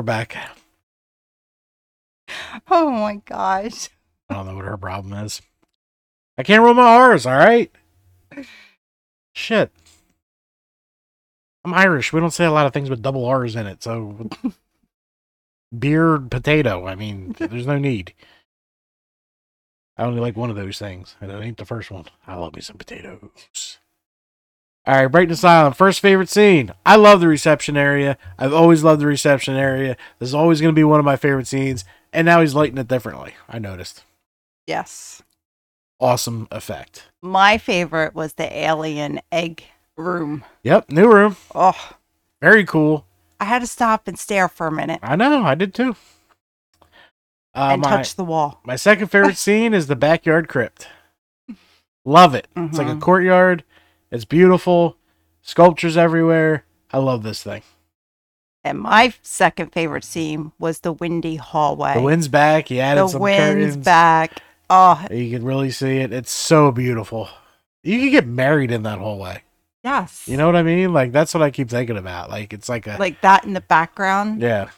back. 0.05 0.37
Oh 2.69 2.89
my 2.89 3.15
gosh. 3.25 3.89
I 4.29 4.35
don't 4.35 4.47
know 4.47 4.55
what 4.55 4.65
her 4.65 4.77
problem 4.77 5.13
is. 5.25 5.41
I 6.37 6.43
can't 6.43 6.63
roll 6.63 6.73
my 6.73 6.95
R's, 6.95 7.25
all 7.25 7.37
right? 7.37 7.71
Shit. 9.33 9.71
I'm 11.63 11.73
Irish. 11.73 12.13
We 12.13 12.19
don't 12.19 12.31
say 12.31 12.45
a 12.45 12.51
lot 12.51 12.65
of 12.65 12.73
things 12.73 12.89
with 12.89 13.01
double 13.01 13.25
R's 13.25 13.55
in 13.55 13.67
it, 13.67 13.83
so 13.83 14.29
beard 15.77 16.29
potato. 16.29 16.85
I 16.87 16.95
mean, 16.95 17.35
there's 17.37 17.67
no 17.67 17.77
need. 17.77 18.13
I 19.97 20.03
only 20.03 20.19
like 20.19 20.35
one 20.35 20.49
of 20.49 20.55
those 20.55 20.77
things, 20.77 21.15
and 21.21 21.31
it 21.31 21.41
ain't 21.41 21.57
the 21.57 21.65
first 21.65 21.89
one. 21.89 22.05
I 22.27 22.35
love 22.35 22.55
me 22.55 22.61
some 22.61 22.77
potatoes. 22.77 23.79
All 24.87 24.93
right, 24.95 25.07
Brighton 25.07 25.31
Asylum. 25.33 25.73
First 25.73 25.99
favorite 25.99 26.29
scene. 26.29 26.71
I 26.85 26.95
love 26.95 27.19
the 27.19 27.27
reception 27.27 27.75
area. 27.75 28.17
I've 28.37 28.53
always 28.53 28.83
loved 28.83 29.01
the 29.01 29.07
reception 29.07 29.55
area. 29.55 29.97
This 30.19 30.29
is 30.29 30.35
always 30.35 30.61
going 30.61 30.73
to 30.73 30.79
be 30.79 30.83
one 30.83 30.99
of 30.99 31.05
my 31.05 31.15
favorite 31.15 31.47
scenes. 31.47 31.85
And 32.13 32.25
now 32.25 32.41
he's 32.41 32.53
lighting 32.53 32.77
it 32.77 32.87
differently. 32.87 33.33
I 33.49 33.57
noticed. 33.57 34.03
Yes. 34.67 35.23
Awesome 35.99 36.47
effect. 36.51 37.05
My 37.23 37.57
favorite 37.57 38.13
was 38.13 38.33
the 38.33 38.51
alien 38.55 39.21
egg 39.31 39.63
room. 39.97 40.43
Yep, 40.63 40.91
new 40.91 41.11
room. 41.11 41.35
Oh, 41.55 41.91
Very 42.41 42.63
cool. 42.65 43.05
I 43.39 43.45
had 43.45 43.59
to 43.61 43.67
stop 43.67 44.07
and 44.07 44.17
stare 44.19 44.47
for 44.47 44.67
a 44.67 44.71
minute 44.71 44.99
I 45.03 45.15
know. 45.15 45.43
I 45.43 45.55
did 45.55 45.73
too. 45.73 45.95
Uh, 47.55 47.69
and 47.71 47.81
my, 47.81 47.89
touch 47.89 48.15
the 48.15 48.23
wall. 48.23 48.59
my 48.65 48.75
second 48.75 49.07
favorite 49.07 49.37
scene 49.37 49.73
is 49.73 49.87
the 49.87 49.95
backyard 49.95 50.47
crypt. 50.47 50.87
Love 52.05 52.35
it. 52.35 52.47
It's 52.55 52.77
like 52.77 52.87
a 52.87 52.91
Mhm. 52.91 53.01
courtyard. 53.01 53.63
It's 54.15 54.25
beautiful. 54.25 54.97
Sculptures 55.41 55.97
everywhere. 55.97 56.63
I 56.91 56.99
love 56.99 57.23
this 57.23 57.43
thing. 57.43 57.61
And 58.63 58.79
my 58.79 59.13
second 59.21 59.73
favorite 59.73 60.03
scene 60.03 60.53
was 60.57 60.79
the 60.79 60.93
windy 60.93 61.35
hallway. 61.35 61.93
The 61.95 62.01
wind's 62.01 62.27
back. 62.29 62.69
He 62.69 62.79
added 62.79 63.01
the 63.03 63.07
some 63.09 63.21
wind's 63.21 63.65
curtains. 63.75 63.77
back. 63.85 64.41
Oh, 64.69 65.05
You 65.11 65.29
can 65.29 65.45
really 65.45 65.69
see 65.69 65.97
it. 65.97 66.11
It's 66.13 66.31
so 66.31 66.71
beautiful. 66.71 67.29
You 67.83 67.99
can 67.99 68.09
get 68.09 68.25
married 68.25 68.71
in 68.71 68.83
that 68.83 68.97
hallway. 68.97 69.43
yes. 69.83 70.27
You 70.27 70.37
know 70.37 70.47
what 70.47 70.55
I 70.55 70.63
mean? 70.63 70.93
Like 70.93 71.11
that's 71.11 71.33
what 71.33 71.43
I 71.43 71.51
keep 71.51 71.69
thinking 71.69 71.97
about. 71.97 72.29
Like 72.29 72.53
it's 72.53 72.69
like 72.69 72.87
a 72.87 72.95
like 72.97 73.21
that 73.21 73.43
in 73.45 73.53
the 73.53 73.61
background. 73.61 74.41
yeah. 74.41 74.69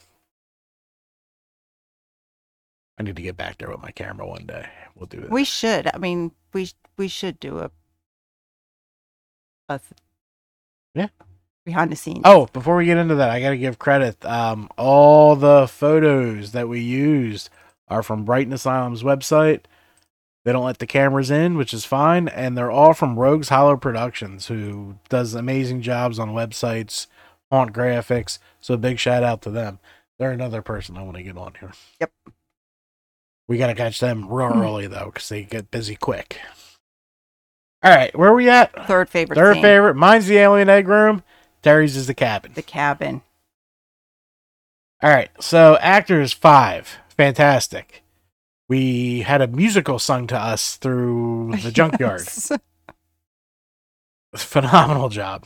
I 3.00 3.03
need 3.03 3.15
to 3.15 3.22
get 3.22 3.38
back 3.38 3.60
there 3.60 3.70
with 3.70 3.82
my 3.82 3.91
camera 3.91 4.27
one 4.27 4.46
day. 4.48 4.67
We'll 4.96 5.06
do 5.06 5.20
it. 5.20 5.29
We 5.29 5.44
should. 5.44 5.89
I 5.94 5.98
mean, 6.00 6.32
we 6.51 6.70
we 6.98 7.08
should 7.08 7.39
do 7.39 7.60
a, 7.60 7.70
Yeah. 10.95 11.07
behind 11.65 11.91
the 11.91 11.95
scenes. 11.95 12.21
Oh, 12.24 12.47
before 12.53 12.77
we 12.77 12.86
get 12.86 12.97
into 12.97 13.15
that, 13.15 13.29
I 13.29 13.41
got 13.41 13.50
to 13.51 13.57
give 13.57 13.77
credit. 13.77 14.24
Um, 14.25 14.69
all 14.77 15.36
the 15.36 15.67
photos 15.67 16.53
that 16.53 16.69
we 16.69 16.79
used 16.79 17.50
are 17.89 18.01
from 18.01 18.24
Brighton 18.25 18.53
Asylum's 18.53 19.03
website. 19.03 19.62
They 20.45 20.53
don't 20.53 20.63
let 20.65 20.79
the 20.79 20.88
cameras 20.88 21.29
in, 21.29 21.57
which 21.57 21.74
is 21.74 21.83
fine, 21.83 22.29
and 22.29 22.57
they're 22.57 22.71
all 22.71 22.93
from 22.93 23.19
Rogues 23.19 23.50
Hollow 23.50 23.75
Productions, 23.75 24.47
who 24.47 24.95
does 25.09 25.33
amazing 25.33 25.81
jobs 25.81 26.19
on 26.19 26.29
websites, 26.29 27.07
haunt 27.51 27.74
graphics. 27.74 28.39
So 28.62 28.74
a 28.75 28.77
big 28.77 28.97
shout 28.97 29.24
out 29.24 29.41
to 29.41 29.50
them. 29.50 29.79
They're 30.17 30.31
another 30.31 30.62
person 30.62 30.97
I 30.97 31.03
want 31.03 31.17
to 31.17 31.24
get 31.24 31.38
on 31.38 31.55
here. 31.59 31.74
Yep. 32.00 32.12
We 33.50 33.57
got 33.57 33.67
to 33.67 33.75
catch 33.75 34.00
them 34.00 34.29
real 34.29 34.53
early 34.53 34.88
though, 34.88 35.12
because 35.13 35.27
they 35.27 35.43
get 35.43 35.69
busy 35.69 35.95
quick. 35.97 36.39
All 37.84 37.91
right, 37.96 38.17
where 38.17 38.29
are 38.29 38.36
we 38.36 38.50
at? 38.50 38.88
third 38.88 39.10
favorite. 39.10 39.36
Third 39.36 39.55
scene, 39.55 39.63
favorite. 39.63 39.96
Mine's 39.96 40.27
the 40.27 40.38
alien 40.38 40.69
egg 40.69 40.88
room. 40.88 41.24
Terry's 41.62 41.96
is 41.96 42.07
the 42.07 42.13
cabin. 42.13 42.53
the 42.53 42.62
cabin. 42.62 43.22
All 45.01 45.10
right, 45.12 45.29
so 45.39 45.77
actors 45.79 46.34
five, 46.34 46.98
fantastic. 47.10 48.03
We 48.67 49.22
had 49.22 49.41
a 49.41 49.48
musical 49.48 50.00
sung 50.00 50.27
to 50.27 50.38
us 50.38 50.75
through 50.75 51.55
the 51.63 51.72
junkyard. 51.72 52.22
Yes. 52.22 52.51
Phenomenal 54.36 55.10
job. 55.10 55.46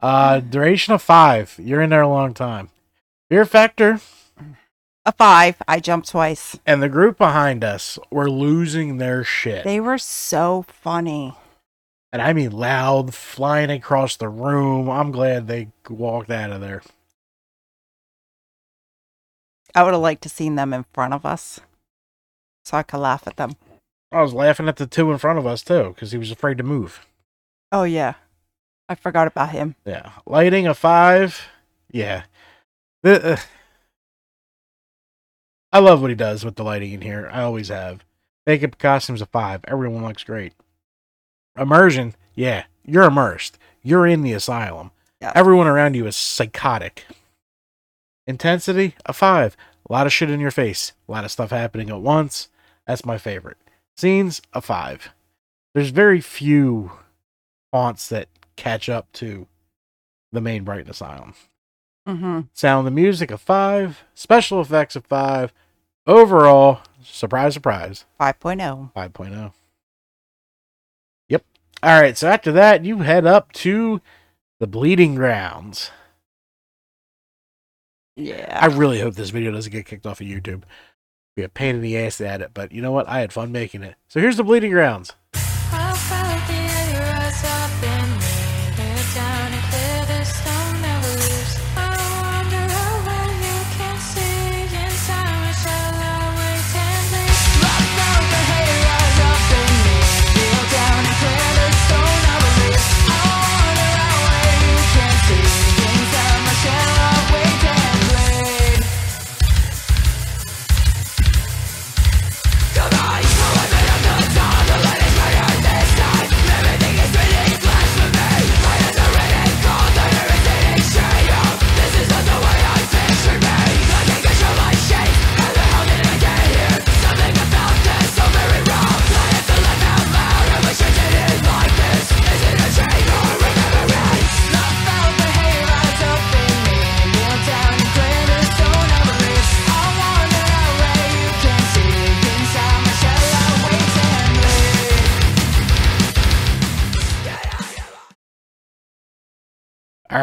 Uh, 0.00 0.40
duration 0.40 0.94
of 0.94 1.02
five. 1.02 1.54
You're 1.58 1.80
in 1.82 1.90
there 1.90 2.02
a 2.02 2.08
long 2.08 2.34
time. 2.34 2.70
Fear 3.30 3.44
factor 3.46 4.00
A 5.04 5.12
five. 5.12 5.56
I 5.66 5.80
jumped 5.80 6.08
twice. 6.10 6.58
and 6.66 6.82
the 6.82 6.88
group 6.88 7.18
behind 7.18 7.64
us 7.64 7.98
were 8.10 8.30
losing 8.30 8.98
their 8.98 9.24
shit, 9.24 9.64
They 9.64 9.80
were 9.80 9.98
so 9.98 10.64
funny. 10.68 11.34
And 12.12 12.22
I 12.22 12.32
mean 12.32 12.52
loud, 12.52 13.14
flying 13.14 13.70
across 13.70 14.16
the 14.16 14.28
room. 14.28 14.88
I'm 14.88 15.10
glad 15.10 15.46
they 15.46 15.68
walked 15.88 16.30
out 16.30 16.50
of 16.50 16.60
there. 16.60 16.82
I 19.74 19.82
would 19.82 19.92
have 19.92 20.02
liked 20.02 20.22
to 20.22 20.28
seen 20.28 20.56
them 20.56 20.72
in 20.72 20.84
front 20.92 21.14
of 21.14 21.26
us, 21.26 21.60
so 22.64 22.76
I 22.76 22.82
could 22.82 22.98
laugh 22.98 23.26
at 23.26 23.36
them. 23.36 23.56
I 24.10 24.22
was 24.22 24.32
laughing 24.32 24.68
at 24.68 24.76
the 24.76 24.86
two 24.86 25.12
in 25.12 25.18
front 25.18 25.38
of 25.38 25.46
us 25.46 25.62
too 25.62 25.92
because 25.94 26.12
he 26.12 26.18
was 26.18 26.30
afraid 26.30 26.58
to 26.58 26.64
move. 26.64 27.06
Oh 27.70 27.84
yeah, 27.84 28.14
I 28.88 28.94
forgot 28.94 29.26
about 29.26 29.50
him. 29.50 29.74
Yeah, 29.84 30.12
lighting 30.26 30.66
a 30.66 30.74
five. 30.74 31.46
Yeah, 31.90 32.24
the, 33.02 33.32
uh, 33.34 33.36
I 35.70 35.80
love 35.80 36.00
what 36.00 36.10
he 36.10 36.16
does 36.16 36.44
with 36.44 36.56
the 36.56 36.64
lighting 36.64 36.92
in 36.92 37.02
here. 37.02 37.28
I 37.30 37.42
always 37.42 37.68
have. 37.68 38.04
Makeup 38.46 38.78
costumes 38.78 39.20
a 39.20 39.26
five. 39.26 39.60
Everyone 39.68 40.02
looks 40.02 40.24
great. 40.24 40.54
Immersion, 41.58 42.14
yeah, 42.34 42.64
you're 42.84 43.04
immersed. 43.04 43.58
You're 43.82 44.06
in 44.06 44.22
the 44.22 44.32
asylum. 44.32 44.90
Yeah. 45.20 45.32
Everyone 45.34 45.66
around 45.66 45.94
you 45.94 46.06
is 46.06 46.16
psychotic. 46.16 47.04
Intensity, 48.26 48.94
a 49.06 49.12
five. 49.12 49.56
A 49.88 49.92
lot 49.92 50.06
of 50.06 50.12
shit 50.12 50.30
in 50.30 50.40
your 50.40 50.50
face. 50.50 50.92
A 51.08 51.12
lot 51.12 51.24
of 51.24 51.30
stuff 51.30 51.50
happening 51.50 51.90
at 51.90 52.00
once. 52.00 52.48
That's 52.86 53.04
my 53.04 53.18
favorite. 53.18 53.56
Scenes, 53.96 54.42
a 54.52 54.60
five. 54.60 55.10
There's 55.74 55.90
very 55.90 56.20
few 56.20 56.92
haunts 57.72 58.08
that 58.08 58.28
catch 58.56 58.88
up 58.88 59.10
to 59.12 59.46
the 60.32 60.40
main 60.40 60.64
Brighton 60.64 60.90
Asylum. 60.90 61.34
Mm-hmm. 62.06 62.40
Sound 62.52 62.86
the 62.86 62.90
music, 62.90 63.30
a 63.30 63.38
five. 63.38 64.04
Special 64.14 64.60
effects, 64.60 64.96
a 64.96 65.00
five. 65.00 65.52
Overall, 66.06 66.80
surprise, 67.02 67.54
surprise, 67.54 68.06
5.0. 68.18 68.92
5.0. 68.94 69.52
All 71.82 72.00
right. 72.00 72.16
So 72.16 72.28
after 72.28 72.52
that, 72.52 72.84
you 72.84 72.98
head 72.98 73.26
up 73.26 73.52
to 73.52 74.00
the 74.60 74.66
Bleeding 74.66 75.14
Grounds. 75.14 75.90
Yeah. 78.16 78.58
I 78.60 78.66
really 78.66 79.00
hope 79.00 79.14
this 79.14 79.30
video 79.30 79.52
doesn't 79.52 79.70
get 79.70 79.86
kicked 79.86 80.06
off 80.06 80.20
of 80.20 80.26
YouTube. 80.26 80.64
Be 81.36 81.44
a 81.44 81.48
pain 81.48 81.76
in 81.76 81.82
the 81.82 81.96
ass 81.96 82.20
at 82.20 82.42
it, 82.42 82.50
but 82.52 82.72
you 82.72 82.82
know 82.82 82.90
what? 82.90 83.08
I 83.08 83.20
had 83.20 83.32
fun 83.32 83.52
making 83.52 83.84
it. 83.84 83.94
So 84.08 84.18
here's 84.18 84.36
the 84.36 84.42
Bleeding 84.42 84.72
Grounds. 84.72 85.12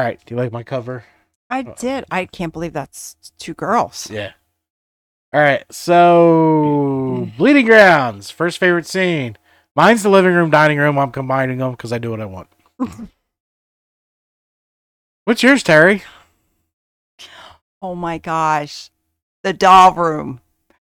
Right. 0.06 0.26
Do 0.26 0.36
you 0.36 0.39
like 0.41 0.52
my 0.52 0.63
cover? 0.63 1.06
I 1.50 1.62
uh, 1.62 1.74
did. 1.78 2.06
I 2.12 2.26
can't 2.26 2.54
believe 2.54 2.74
that's 2.74 3.15
two 3.38 3.54
girls. 3.54 4.10
Yeah. 4.10 4.34
All 5.34 5.41
right. 5.41 5.63
So, 5.72 7.30
Bleeding 7.38 7.65
Grounds. 7.65 8.32
First 8.32 8.58
favorite 8.58 8.86
scene. 8.86 9.38
Mine's 9.76 10.04
the 10.04 10.10
living 10.10 10.34
room, 10.34 10.50
dining 10.50 10.78
room. 10.78 10.98
I'm 10.98 11.12
combining 11.12 11.58
them 11.58 11.72
because 11.72 11.91
I 11.91 11.98
do 11.98 12.12
what 12.12 12.22
I 12.22 12.26
want. 12.26 12.48
What's 15.26 15.44
yours, 15.44 15.63
Terry? 15.63 16.04
Oh 17.82 17.96
my 17.96 18.18
gosh. 18.18 18.89
The 19.44 19.54
doll 19.54 19.94
room. 19.94 20.39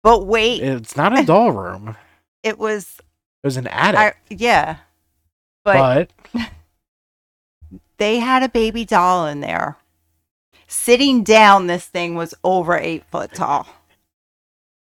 But 0.03 0.25
wait, 0.25 0.61
It's 0.61 0.95
not 0.95 1.17
a 1.17 1.25
doll 1.25 1.51
room. 1.51 1.97
it 2.43 2.59
was 2.59 2.97
It 3.43 3.47
was 3.47 3.57
an 3.57 3.67
attic. 3.67 3.99
I, 3.99 4.13
yeah. 4.29 4.77
But, 5.65 6.09
but 6.33 6.41
they 7.97 8.19
had 8.19 8.43
a 8.43 8.49
baby 8.49 8.85
doll 8.85 9.25
in 9.27 9.41
there. 9.41 9.77
Sitting 10.67 11.23
down, 11.23 11.67
this 11.67 11.85
thing 11.85 12.15
was 12.15 12.33
over 12.43 12.77
eight 12.77 13.03
foot 13.09 13.33
tall. 13.33 13.67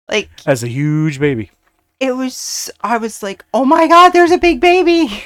Like 0.08 0.30
as 0.46 0.62
a 0.62 0.68
huge 0.68 1.18
baby. 1.18 1.50
it 2.00 2.16
was 2.16 2.70
I 2.82 2.98
was 2.98 3.22
like, 3.22 3.44
oh 3.54 3.64
my 3.64 3.86
god, 3.88 4.10
there's 4.10 4.30
a 4.30 4.38
big 4.38 4.60
baby. 4.60 5.24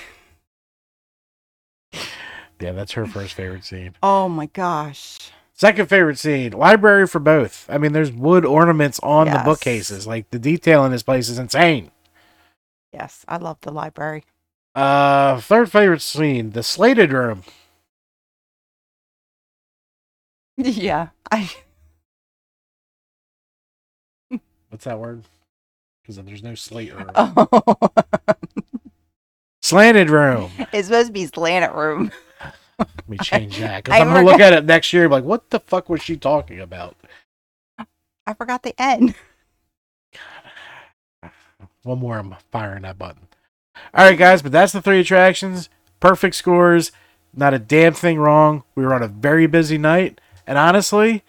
Yeah, 2.58 2.72
that's 2.72 2.92
her 2.92 3.06
first 3.06 3.34
favorite 3.34 3.64
scene. 3.64 3.94
Oh 4.02 4.28
my 4.28 4.46
gosh. 4.46 5.18
Second 5.52 5.88
favorite 5.88 6.18
scene, 6.18 6.52
library 6.52 7.06
for 7.06 7.18
both. 7.18 7.66
I 7.70 7.78
mean, 7.78 7.92
there's 7.92 8.12
wood 8.12 8.44
ornaments 8.44 8.98
on 9.02 9.26
the 9.28 9.42
bookcases. 9.44 10.06
Like 10.06 10.30
the 10.30 10.38
detail 10.38 10.84
in 10.84 10.92
this 10.92 11.02
place 11.02 11.28
is 11.28 11.38
insane. 11.38 11.90
Yes, 12.92 13.24
I 13.28 13.36
love 13.36 13.58
the 13.62 13.72
library. 13.72 14.24
Uh, 14.76 15.40
third 15.40 15.72
favorite 15.72 16.02
scene, 16.02 16.50
the 16.50 16.62
slated 16.62 17.10
room. 17.10 17.42
yeah. 20.58 21.08
I 21.32 21.50
What's 24.68 24.84
that 24.84 24.98
word? 24.98 25.22
Because 26.02 26.16
there's 26.22 26.42
no 26.42 26.54
slate 26.54 26.94
room. 26.94 27.10
oh. 27.14 27.88
Slanted 29.62 30.10
room. 30.10 30.50
it's 30.72 30.88
supposed 30.88 31.06
to 31.08 31.12
be 31.12 31.24
slanted 31.26 31.72
room. 31.74 32.12
Let 32.78 33.08
me 33.08 33.16
change 33.16 33.58
that. 33.58 33.82
Because 33.84 33.98
I'm 33.98 34.08
gonna 34.08 34.20
forgot- 34.20 34.30
look 34.32 34.40
at 34.40 34.52
it 34.52 34.66
next 34.66 34.92
year. 34.92 35.04
and 35.04 35.10
be 35.10 35.14
like, 35.14 35.24
what 35.24 35.48
the 35.48 35.58
fuck 35.60 35.88
was 35.88 36.02
she 36.02 36.18
talking 36.18 36.60
about? 36.60 36.96
I 38.26 38.34
forgot 38.34 38.62
the 38.62 38.74
N. 38.78 39.14
One 41.82 41.98
more, 42.00 42.18
I'm 42.18 42.34
firing 42.52 42.82
that 42.82 42.98
button. 42.98 43.26
All 43.94 44.04
right, 44.04 44.18
guys, 44.18 44.42
but 44.42 44.52
that's 44.52 44.72
the 44.72 44.82
three 44.82 45.00
attractions. 45.00 45.68
Perfect 46.00 46.34
scores. 46.34 46.92
Not 47.34 47.54
a 47.54 47.58
damn 47.58 47.92
thing 47.94 48.18
wrong. 48.18 48.62
We 48.74 48.84
were 48.84 48.94
on 48.94 49.02
a 49.02 49.08
very 49.08 49.46
busy 49.46 49.76
night, 49.78 50.20
and 50.46 50.56
honestly, 50.58 51.22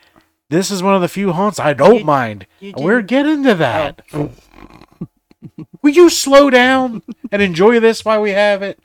this 0.50 0.72
is 0.72 0.82
one 0.82 0.96
of 0.96 1.02
the 1.02 1.08
few 1.10 1.34
haunts 1.34 1.60
I 1.60 1.74
don't 1.74 2.00
You- 2.00 2.06
mind. 2.06 2.48
you 2.60 2.74
We're 2.78 3.02
getting 3.02 3.44
to 3.44 3.56
that. 3.56 4.02
Oh. 4.14 4.32
Will 5.82 5.92
you 5.92 6.10
slow 6.10 6.50
down 6.50 7.02
and 7.32 7.42
enjoy 7.42 7.80
this 7.80 8.04
while 8.06 8.22
we 8.22 8.32
have 8.32 8.62
it? 8.62 8.80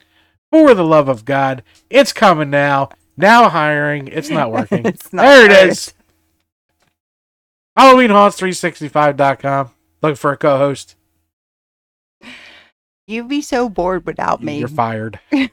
For 0.51 0.73
the 0.75 0.83
love 0.85 1.07
of 1.09 1.25
God, 1.25 1.63
it's 1.89 2.13
coming 2.13 2.49
now. 2.49 2.89
Now 3.17 3.49
hiring. 3.49 4.07
It's 4.07 4.29
not 4.29 4.51
working. 4.53 4.85
It's 4.85 5.11
not 5.13 5.23
there 5.23 5.45
it 5.45 5.51
hard. 5.51 5.69
is. 5.69 5.93
HalloweenHaunts365.com. 7.77 9.71
Looking 10.01 10.15
for 10.15 10.31
a 10.31 10.37
co-host. 10.37 10.95
You'd 13.07 13.27
be 13.27 13.41
so 13.41 13.69
bored 13.69 14.05
without 14.05 14.41
me. 14.41 14.59
You're 14.59 14.67
fired. 14.67 15.19
All 15.33 15.49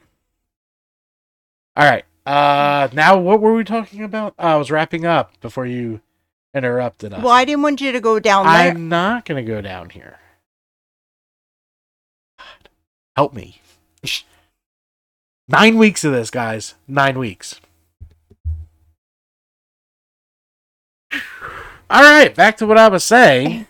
right. 1.76 2.04
Uh, 2.26 2.88
now 2.92 3.18
what 3.18 3.40
were 3.40 3.54
we 3.54 3.64
talking 3.64 4.02
about? 4.04 4.34
Uh, 4.38 4.42
I 4.42 4.56
was 4.56 4.70
wrapping 4.70 5.04
up 5.04 5.32
before 5.40 5.66
you 5.66 6.00
interrupted 6.54 7.12
us. 7.12 7.22
well, 7.22 7.32
I 7.32 7.44
didn't 7.44 7.62
want 7.62 7.80
you 7.80 7.92
to 7.92 8.00
go 8.00 8.18
down 8.20 8.44
there. 8.46 8.54
I'm 8.54 8.88
not 8.88 9.24
gonna 9.24 9.42
go 9.42 9.60
down 9.60 9.90
here. 9.90 10.18
God, 12.38 12.68
help 13.16 13.32
me. 13.34 13.60
Nine 15.48 15.78
weeks 15.78 16.04
of 16.04 16.12
this, 16.12 16.30
guys. 16.30 16.74
Nine 16.86 17.18
weeks. 17.18 17.60
All 21.12 22.02
right, 22.02 22.32
back 22.32 22.56
to 22.58 22.66
what 22.66 22.78
I 22.78 22.86
was 22.88 23.02
saying. 23.02 23.66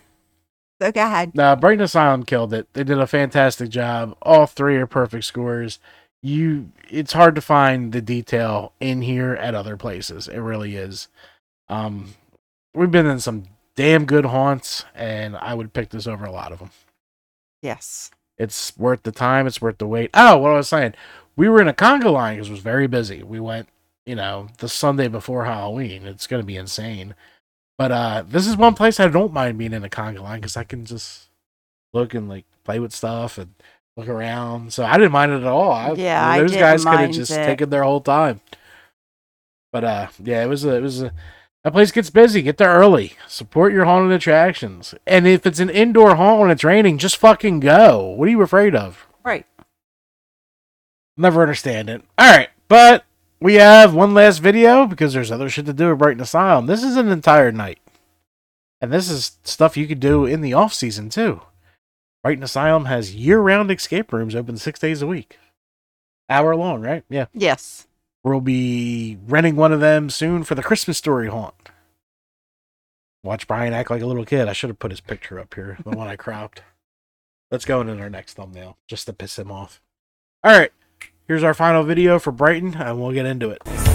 So 0.81 0.91
go 0.91 1.03
ahead. 1.03 1.37
Uh, 1.37 1.55
Brighton 1.55 1.83
Asylum 1.83 2.23
killed 2.23 2.55
it. 2.55 2.67
They 2.73 2.83
did 2.83 2.97
a 2.97 3.05
fantastic 3.05 3.69
job. 3.69 4.17
All 4.23 4.47
three 4.47 4.77
are 4.77 4.87
perfect 4.87 5.25
scores. 5.25 5.77
You, 6.23 6.71
it's 6.89 7.13
hard 7.13 7.35
to 7.35 7.41
find 7.41 7.91
the 7.91 8.01
detail 8.01 8.73
in 8.79 9.03
here 9.03 9.33
at 9.33 9.53
other 9.53 9.77
places. 9.77 10.27
It 10.27 10.39
really 10.39 10.75
is. 10.75 11.07
Um, 11.69 12.15
we've 12.73 12.89
been 12.89 13.05
in 13.05 13.19
some 13.19 13.43
damn 13.75 14.05
good 14.05 14.25
haunts, 14.25 14.85
and 14.95 15.37
I 15.37 15.53
would 15.53 15.71
pick 15.71 15.89
this 15.89 16.07
over 16.07 16.25
a 16.25 16.31
lot 16.31 16.51
of 16.51 16.57
them. 16.57 16.71
Yes. 17.61 18.09
It's 18.39 18.75
worth 18.75 19.03
the 19.03 19.11
time. 19.11 19.45
It's 19.45 19.61
worth 19.61 19.77
the 19.77 19.85
wait. 19.85 20.09
Oh, 20.15 20.39
what 20.39 20.51
I 20.51 20.57
was 20.57 20.67
saying, 20.67 20.95
we 21.35 21.47
were 21.47 21.61
in 21.61 21.67
a 21.67 21.73
conga 21.73 22.11
line 22.11 22.37
because 22.37 22.49
it 22.49 22.53
was 22.53 22.61
very 22.61 22.87
busy. 22.87 23.21
We 23.21 23.39
went, 23.39 23.69
you 24.07 24.15
know, 24.15 24.47
the 24.57 24.67
Sunday 24.67 25.09
before 25.09 25.45
Halloween. 25.45 26.07
It's 26.07 26.25
going 26.25 26.41
to 26.41 26.47
be 26.47 26.57
insane. 26.57 27.13
But 27.81 27.91
uh, 27.91 28.23
this 28.27 28.45
is 28.45 28.55
one 28.55 28.75
place 28.75 28.99
I 28.99 29.07
don't 29.07 29.33
mind 29.33 29.57
being 29.57 29.73
in 29.73 29.83
a 29.83 29.89
conga 29.89 30.19
line 30.21 30.39
because 30.39 30.55
I 30.55 30.63
can 30.63 30.85
just 30.85 31.29
look 31.93 32.13
and 32.13 32.29
like 32.29 32.45
play 32.63 32.79
with 32.79 32.93
stuff 32.93 33.39
and 33.39 33.55
look 33.97 34.07
around. 34.07 34.71
So 34.71 34.85
I 34.85 34.99
didn't 34.99 35.13
mind 35.13 35.31
it 35.31 35.37
at 35.41 35.47
all. 35.47 35.71
I, 35.71 35.93
Yeah, 35.93 36.23
I 36.23 36.41
those 36.41 36.53
guys 36.53 36.85
could 36.85 36.99
have 36.99 37.09
just 37.09 37.31
it. 37.31 37.43
taken 37.43 37.71
their 37.71 37.81
whole 37.81 37.99
time. 37.99 38.39
But 39.71 39.83
uh, 39.83 40.07
yeah, 40.23 40.43
it 40.43 40.47
was 40.47 40.63
a, 40.63 40.75
it 40.75 40.81
was 40.81 41.01
a, 41.01 41.11
that 41.63 41.73
place 41.73 41.91
gets 41.91 42.11
busy. 42.11 42.43
Get 42.43 42.57
there 42.57 42.69
early. 42.71 43.13
Support 43.27 43.73
your 43.73 43.85
haunted 43.85 44.11
attractions. 44.11 44.93
And 45.07 45.25
if 45.25 45.47
it's 45.47 45.59
an 45.59 45.71
indoor 45.71 46.17
haunt 46.17 46.39
when 46.39 46.51
it's 46.51 46.63
raining, 46.63 46.99
just 46.99 47.17
fucking 47.17 47.61
go. 47.61 48.11
What 48.11 48.27
are 48.27 48.31
you 48.31 48.43
afraid 48.43 48.75
of? 48.75 49.07
Right. 49.23 49.47
Never 51.17 51.41
understand 51.41 51.89
it. 51.89 52.03
All 52.19 52.29
right, 52.31 52.49
but 52.67 53.05
we 53.41 53.55
have 53.55 53.93
one 53.93 54.13
last 54.13 54.37
video 54.37 54.85
because 54.85 55.13
there's 55.13 55.31
other 55.31 55.49
shit 55.49 55.65
to 55.65 55.73
do 55.73 55.91
at 55.91 55.97
Brighton 55.97 56.21
Asylum. 56.21 56.67
This 56.67 56.83
is 56.83 56.95
an 56.95 57.09
entire 57.09 57.51
night, 57.51 57.79
and 58.79 58.93
this 58.93 59.09
is 59.09 59.39
stuff 59.43 59.75
you 59.75 59.87
could 59.87 59.99
do 59.99 60.25
in 60.25 60.41
the 60.41 60.53
off 60.53 60.73
season 60.73 61.09
too. 61.09 61.41
Brighton 62.23 62.43
Asylum 62.43 62.85
has 62.85 63.15
year-round 63.15 63.71
escape 63.71 64.13
rooms 64.13 64.35
open 64.35 64.57
six 64.57 64.79
days 64.79 65.01
a 65.01 65.07
week, 65.07 65.39
hour 66.29 66.55
long. 66.55 66.81
Right? 66.81 67.03
Yeah. 67.09 67.25
Yes. 67.33 67.87
We'll 68.23 68.41
be 68.41 69.17
renting 69.25 69.55
one 69.55 69.73
of 69.73 69.79
them 69.79 70.11
soon 70.11 70.43
for 70.43 70.53
the 70.53 70.61
Christmas 70.61 70.99
Story 70.99 71.27
haunt. 71.27 71.55
Watch 73.23 73.47
Brian 73.47 73.73
act 73.73 73.89
like 73.89 74.03
a 74.03 74.05
little 74.05 74.25
kid. 74.25 74.47
I 74.47 74.53
should 74.53 74.69
have 74.69 74.79
put 74.79 74.91
his 74.91 75.01
picture 75.01 75.39
up 75.39 75.55
here, 75.55 75.77
the 75.83 75.89
one 75.89 76.07
I 76.07 76.15
cropped. 76.15 76.61
Let's 77.49 77.65
go 77.65 77.81
into 77.81 77.99
our 77.99 78.09
next 78.09 78.35
thumbnail 78.35 78.77
just 78.87 79.07
to 79.07 79.13
piss 79.13 79.39
him 79.39 79.51
off. 79.51 79.81
All 80.43 80.57
right, 80.57 80.71
here's 81.31 81.45
our 81.45 81.53
final 81.53 81.81
video 81.81 82.19
for 82.19 82.33
Brighton, 82.33 82.75
and 82.75 82.99
we'll 82.99 83.13
get 83.13 83.25
into 83.25 83.49
it. 83.51 83.90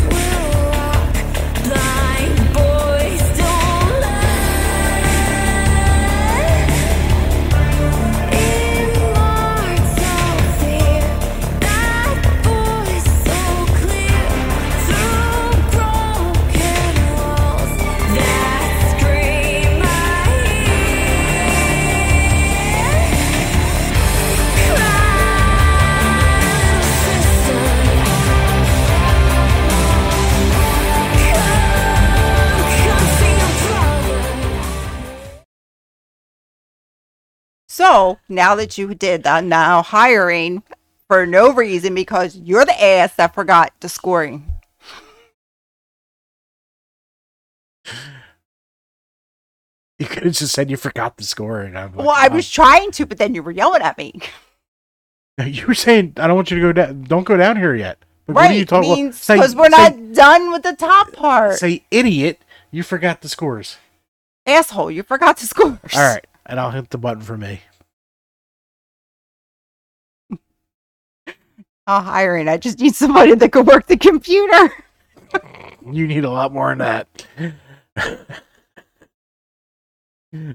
So 37.96 38.18
now 38.28 38.54
that 38.56 38.76
you 38.76 38.94
did 38.94 39.22
that, 39.22 39.42
now 39.42 39.80
hiring 39.80 40.62
for 41.08 41.24
no 41.24 41.50
reason 41.50 41.94
because 41.94 42.36
you're 42.36 42.66
the 42.66 42.78
ass 42.84 43.14
that 43.16 43.34
forgot 43.34 43.72
the 43.80 43.88
scoring. 43.88 44.44
You 49.98 50.04
could 50.04 50.24
have 50.24 50.34
just 50.34 50.52
said 50.52 50.70
you 50.70 50.76
forgot 50.76 51.16
the 51.16 51.24
scoring. 51.24 51.74
I'm 51.74 51.96
like, 51.96 52.06
Well, 52.06 52.10
I 52.14 52.28
"Oh." 52.30 52.34
was 52.34 52.50
trying 52.50 52.90
to, 52.90 53.06
but 53.06 53.16
then 53.16 53.34
you 53.34 53.42
were 53.42 53.50
yelling 53.50 53.80
at 53.80 53.96
me. 53.96 54.12
You 55.42 55.66
were 55.66 55.72
saying 55.74 56.12
I 56.18 56.26
don't 56.26 56.36
want 56.36 56.50
you 56.50 56.56
to 56.58 56.62
go 56.62 56.72
down. 56.72 57.02
Don't 57.04 57.24
go 57.24 57.36
down 57.38 57.56
here 57.56 57.74
yet. 57.74 57.98
Like, 58.28 58.34
what 58.34 58.44
are 58.44 58.48
right? 58.48 58.58
you 58.58 58.66
talking? 58.66 59.06
because 59.08 59.54
we're 59.56 59.70
say- 59.70 59.70
not 59.70 60.12
done 60.12 60.50
with 60.52 60.64
the 60.64 60.74
top 60.76 61.12
part. 61.14 61.54
Say 61.56 61.84
idiot. 61.90 62.40
You 62.70 62.82
forgot 62.82 63.22
the 63.22 63.30
scores. 63.30 63.78
Asshole, 64.46 64.90
you 64.90 65.02
forgot 65.02 65.38
the 65.38 65.46
scores. 65.46 65.78
All 65.94 66.02
right, 66.02 66.26
and 66.44 66.60
I'll 66.60 66.72
hit 66.72 66.90
the 66.90 66.98
button 66.98 67.22
for 67.22 67.38
me. 67.38 67.60
I'll 71.86 72.02
hiring. 72.02 72.48
I 72.48 72.56
just 72.56 72.80
need 72.80 72.94
somebody 72.94 73.34
that 73.34 73.52
could 73.52 73.66
work 73.66 73.86
the 73.86 73.96
computer. 73.96 74.72
You 75.90 76.06
need 76.06 76.24
a 76.24 76.30
lot 76.30 76.52
more 76.52 76.74
than 76.74 76.78
that. 76.78 77.26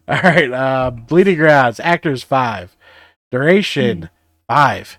All 0.07 0.21
right, 0.21 0.51
uh, 0.51 0.91
Bleeding 0.91 1.37
Grounds, 1.37 1.79
actors 1.79 2.21
five, 2.23 2.75
duration 3.31 4.09
five, 4.47 4.97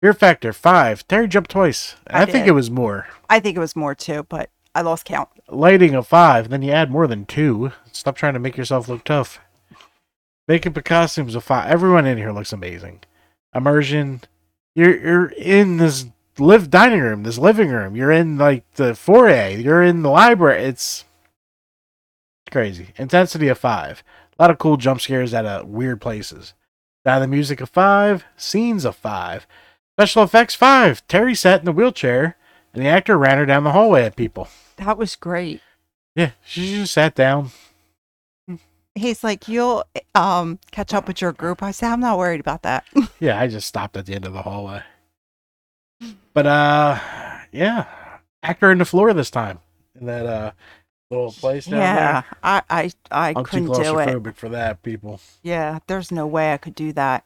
fear 0.00 0.14
factor 0.14 0.52
five. 0.52 1.06
Terry 1.06 1.28
jumped 1.28 1.50
twice. 1.50 1.96
I, 2.08 2.22
I 2.22 2.24
think 2.24 2.46
it 2.46 2.52
was 2.52 2.70
more. 2.70 3.06
I 3.28 3.38
think 3.38 3.56
it 3.56 3.60
was 3.60 3.76
more 3.76 3.94
too, 3.94 4.24
but 4.28 4.50
I 4.74 4.80
lost 4.80 5.04
count. 5.04 5.28
Lighting 5.48 5.94
of 5.94 6.06
five, 6.06 6.48
then 6.48 6.62
you 6.62 6.72
add 6.72 6.90
more 6.90 7.06
than 7.06 7.26
two. 7.26 7.72
Stop 7.92 8.16
trying 8.16 8.34
to 8.34 8.40
make 8.40 8.56
yourself 8.56 8.88
look 8.88 9.04
tough. 9.04 9.38
Makeup 10.48 10.76
and 10.76 10.84
costumes 10.84 11.34
of 11.34 11.44
five. 11.44 11.70
Everyone 11.70 12.06
in 12.06 12.16
here 12.16 12.32
looks 12.32 12.52
amazing. 12.52 13.00
Immersion. 13.54 14.22
You're 14.74 14.96
you're 14.96 15.32
in 15.36 15.78
this 15.78 16.06
live 16.38 16.70
dining 16.70 17.00
room, 17.00 17.22
this 17.22 17.38
living 17.38 17.70
room. 17.70 17.96
You're 17.96 18.12
in 18.12 18.38
like 18.38 18.70
the 18.74 18.94
foyer. 18.94 19.48
You're 19.48 19.82
in 19.82 20.02
the 20.02 20.10
library. 20.10 20.64
It's 20.64 21.04
crazy. 22.50 22.88
Intensity 22.96 23.48
of 23.48 23.58
five. 23.58 24.02
A 24.38 24.42
lot 24.42 24.50
of 24.50 24.58
cool 24.58 24.76
jump 24.76 25.00
scares 25.00 25.34
at 25.34 25.44
uh, 25.44 25.64
weird 25.66 26.00
places. 26.00 26.54
Now 27.04 27.18
the 27.18 27.26
music 27.26 27.60
of 27.60 27.70
five. 27.70 28.24
Scenes 28.36 28.84
of 28.84 28.94
five. 28.94 29.46
Special 29.96 30.22
effects 30.22 30.54
five. 30.54 31.06
Terry 31.08 31.34
sat 31.34 31.60
in 31.60 31.64
the 31.64 31.72
wheelchair, 31.72 32.36
and 32.72 32.84
the 32.84 32.88
actor 32.88 33.18
ran 33.18 33.38
her 33.38 33.46
down 33.46 33.64
the 33.64 33.72
hallway 33.72 34.04
at 34.04 34.14
people. 34.14 34.48
That 34.76 34.96
was 34.96 35.16
great. 35.16 35.60
Yeah, 36.14 36.30
she 36.44 36.76
just 36.76 36.92
sat 36.92 37.14
down. 37.14 37.50
He's 38.98 39.22
like, 39.24 39.48
you'll 39.48 39.84
um 40.14 40.58
catch 40.70 40.92
up 40.94 41.06
with 41.08 41.20
your 41.20 41.32
group. 41.32 41.62
I 41.62 41.70
said, 41.70 41.92
I'm 41.92 42.00
not 42.00 42.18
worried 42.18 42.40
about 42.40 42.62
that. 42.62 42.84
Yeah, 43.20 43.38
I 43.40 43.48
just 43.48 43.66
stopped 43.66 43.96
at 43.96 44.06
the 44.06 44.14
end 44.14 44.24
of 44.26 44.32
the 44.32 44.42
hallway. 44.42 44.82
But 46.34 46.46
uh 46.46 46.98
yeah. 47.52 47.86
Actor 48.42 48.70
in 48.70 48.78
the 48.78 48.84
floor 48.84 49.12
this 49.12 49.30
time. 49.30 49.58
In 49.98 50.06
that 50.06 50.26
uh 50.26 50.52
little 51.10 51.32
place 51.32 51.66
down 51.66 51.80
there. 51.80 51.94
yeah, 51.94 52.22
I 52.42 52.62
I 52.70 52.90
I. 53.10 53.28
I'm 53.30 53.34
too 53.36 53.42
couldn't 53.44 53.66
do 53.66 53.98
it. 53.98 54.08
claustrophobic 54.08 54.36
for 54.36 54.48
that, 54.50 54.82
people. 54.82 55.20
Yeah, 55.42 55.78
there's 55.86 56.12
no 56.12 56.26
way 56.26 56.52
I 56.52 56.58
could 56.58 56.74
do 56.74 56.92
that. 56.92 57.24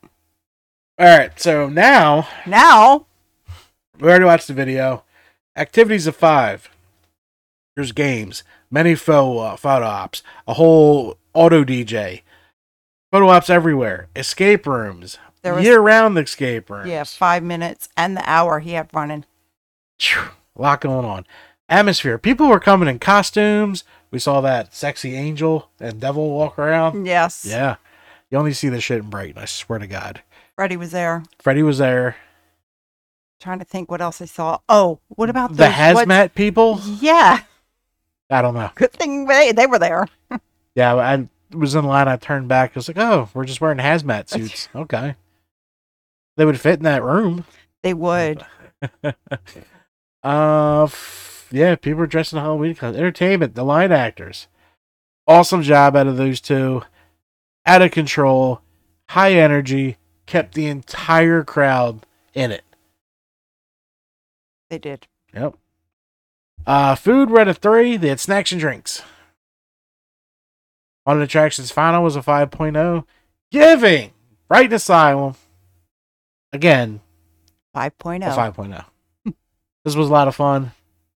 Alright, 1.01 1.39
so 1.41 1.69
now 1.69 2.29
Now, 2.47 3.07
we 3.99 4.09
already 4.09 4.25
watched 4.25 4.47
the 4.47 4.55
video. 4.55 5.05
Activities 5.57 6.07
of 6.07 6.17
five. 6.17 6.71
There's 7.77 7.93
games, 7.93 8.45
many 8.73 8.97
photo, 8.97 9.39
uh, 9.39 9.57
photo 9.57 9.87
ops, 9.87 10.23
a 10.49 10.55
whole 10.55 11.17
auto 11.35 11.63
DJ, 11.63 12.23
photo 13.13 13.29
ops 13.29 13.49
everywhere, 13.51 14.09
escape 14.17 14.67
rooms, 14.67 15.19
There 15.43 15.55
was- 15.55 15.65
year 15.65 15.79
round 15.81 16.19
escape 16.19 16.69
rooms. 16.71 16.89
yeah, 16.89 17.05
five 17.05 17.45
minutes 17.45 17.89
and 17.97 18.17
the 18.17 18.29
hour 18.29 18.59
he 18.59 18.73
had 18.73 18.89
running. 18.93 19.25
Phew, 20.01 20.23
a 20.57 20.63
lot 20.63 20.81
going 20.81 21.05
on. 21.05 21.25
Atmosphere. 21.69 22.19
People 22.19 22.49
were 22.49 22.59
coming 22.61 22.89
in 22.89 22.99
costumes. 22.99 23.85
We 24.11 24.19
saw 24.19 24.41
that 24.43 24.75
sexy 24.75 25.15
angel 25.15 25.71
and 25.81 26.01
devil 26.01 26.31
walk 26.31 26.59
around. 26.59 27.07
Yes. 27.07 27.45
Yeah. 27.49 27.77
You 28.31 28.39
only 28.39 28.53
see 28.53 28.69
this 28.69 28.83
shit 28.85 28.99
in 28.99 29.09
Brighton, 29.11 29.41
I 29.41 29.45
swear 29.47 29.79
to 29.79 29.87
God. 29.87 30.23
Freddie 30.57 30.77
was 30.77 30.91
there. 30.91 31.23
Freddie 31.39 31.63
was 31.63 31.79
there. 31.79 32.17
Trying 33.41 33.59
to 33.59 33.65
think 33.65 33.91
what 33.91 34.01
else 34.03 34.21
I 34.21 34.27
saw. 34.27 34.59
Oh, 34.69 35.01
what 35.09 35.31
about 35.31 35.51
The 35.51 35.65
those- 35.69 35.95
what- 35.95 36.09
hazmat 36.09 36.35
people? 36.35 36.81
Yeah. 37.01 37.41
I 38.33 38.43
don't 38.43 38.55
know. 38.55 38.71
Good 38.75 38.93
thing 38.93 39.27
they, 39.27 39.53
they 39.53 39.67
were 39.67 39.79
there. 39.79 40.07
Yeah, 40.75 40.95
I 40.95 41.29
was 41.55 41.75
in 41.75 41.85
line. 41.85 42.09
I 42.09 42.17
turned 42.17 42.49
back. 42.49 42.71
I 42.71 42.79
was 42.79 42.89
like, 42.89 42.99
oh, 42.99 43.29
we're 43.35 43.45
just 43.45 43.61
wearing 43.61 43.79
hazmat 43.79 44.31
suits. 44.31 44.69
Okay. 44.75 45.17
They 46.37 46.47
would 46.47 46.59
fit 46.59 46.79
in 46.79 46.85
that 46.85 47.03
room. 47.03 47.45
They 47.83 47.93
would. 47.93 48.45
uh, 50.25 50.83
f- 50.85 51.49
yeah, 51.51 51.75
people 51.77 52.01
were 52.01 52.07
dressed 52.07 52.33
in 52.33 52.39
Halloween 52.39 52.75
costumes. 52.75 52.97
Entertainment, 52.97 53.55
the 53.55 53.65
line 53.65 53.93
actors. 53.93 54.49
Awesome 55.27 55.63
job 55.63 55.95
out 55.95 56.07
of 56.07 56.17
those 56.17 56.41
two. 56.41 56.83
Out 57.67 57.83
of 57.83 57.91
control, 57.91 58.63
high 59.11 59.35
energy, 59.35 59.99
kept 60.27 60.55
the 60.55 60.67
entire 60.67 61.45
crowd 61.45 62.07
in 62.35 62.51
it. 62.51 62.65
They 64.71 64.79
did. 64.79 65.07
Yep. 65.35 65.57
Uh, 66.67 66.95
food, 66.95 67.31
we're 67.31 67.43
a 67.43 67.55
three. 67.55 67.97
They 67.97 68.09
had 68.09 68.21
snacks 68.21 68.53
and 68.53 68.61
drinks. 68.61 69.03
On 71.05 71.17
an 71.17 71.23
attractions 71.23 71.73
final 71.73 72.03
was 72.03 72.15
a 72.15 72.21
5.0. 72.21 73.05
Giving! 73.51 74.13
Brighton 74.49 74.75
Asylum. 74.75 75.35
Again, 76.53 77.01
5.0. 77.75 78.27
a 78.27 78.53
5.0. 78.53 78.85
this 79.85 79.97
was 79.97 80.09
a 80.09 80.13
lot 80.13 80.29
of 80.29 80.37
fun. 80.37 80.73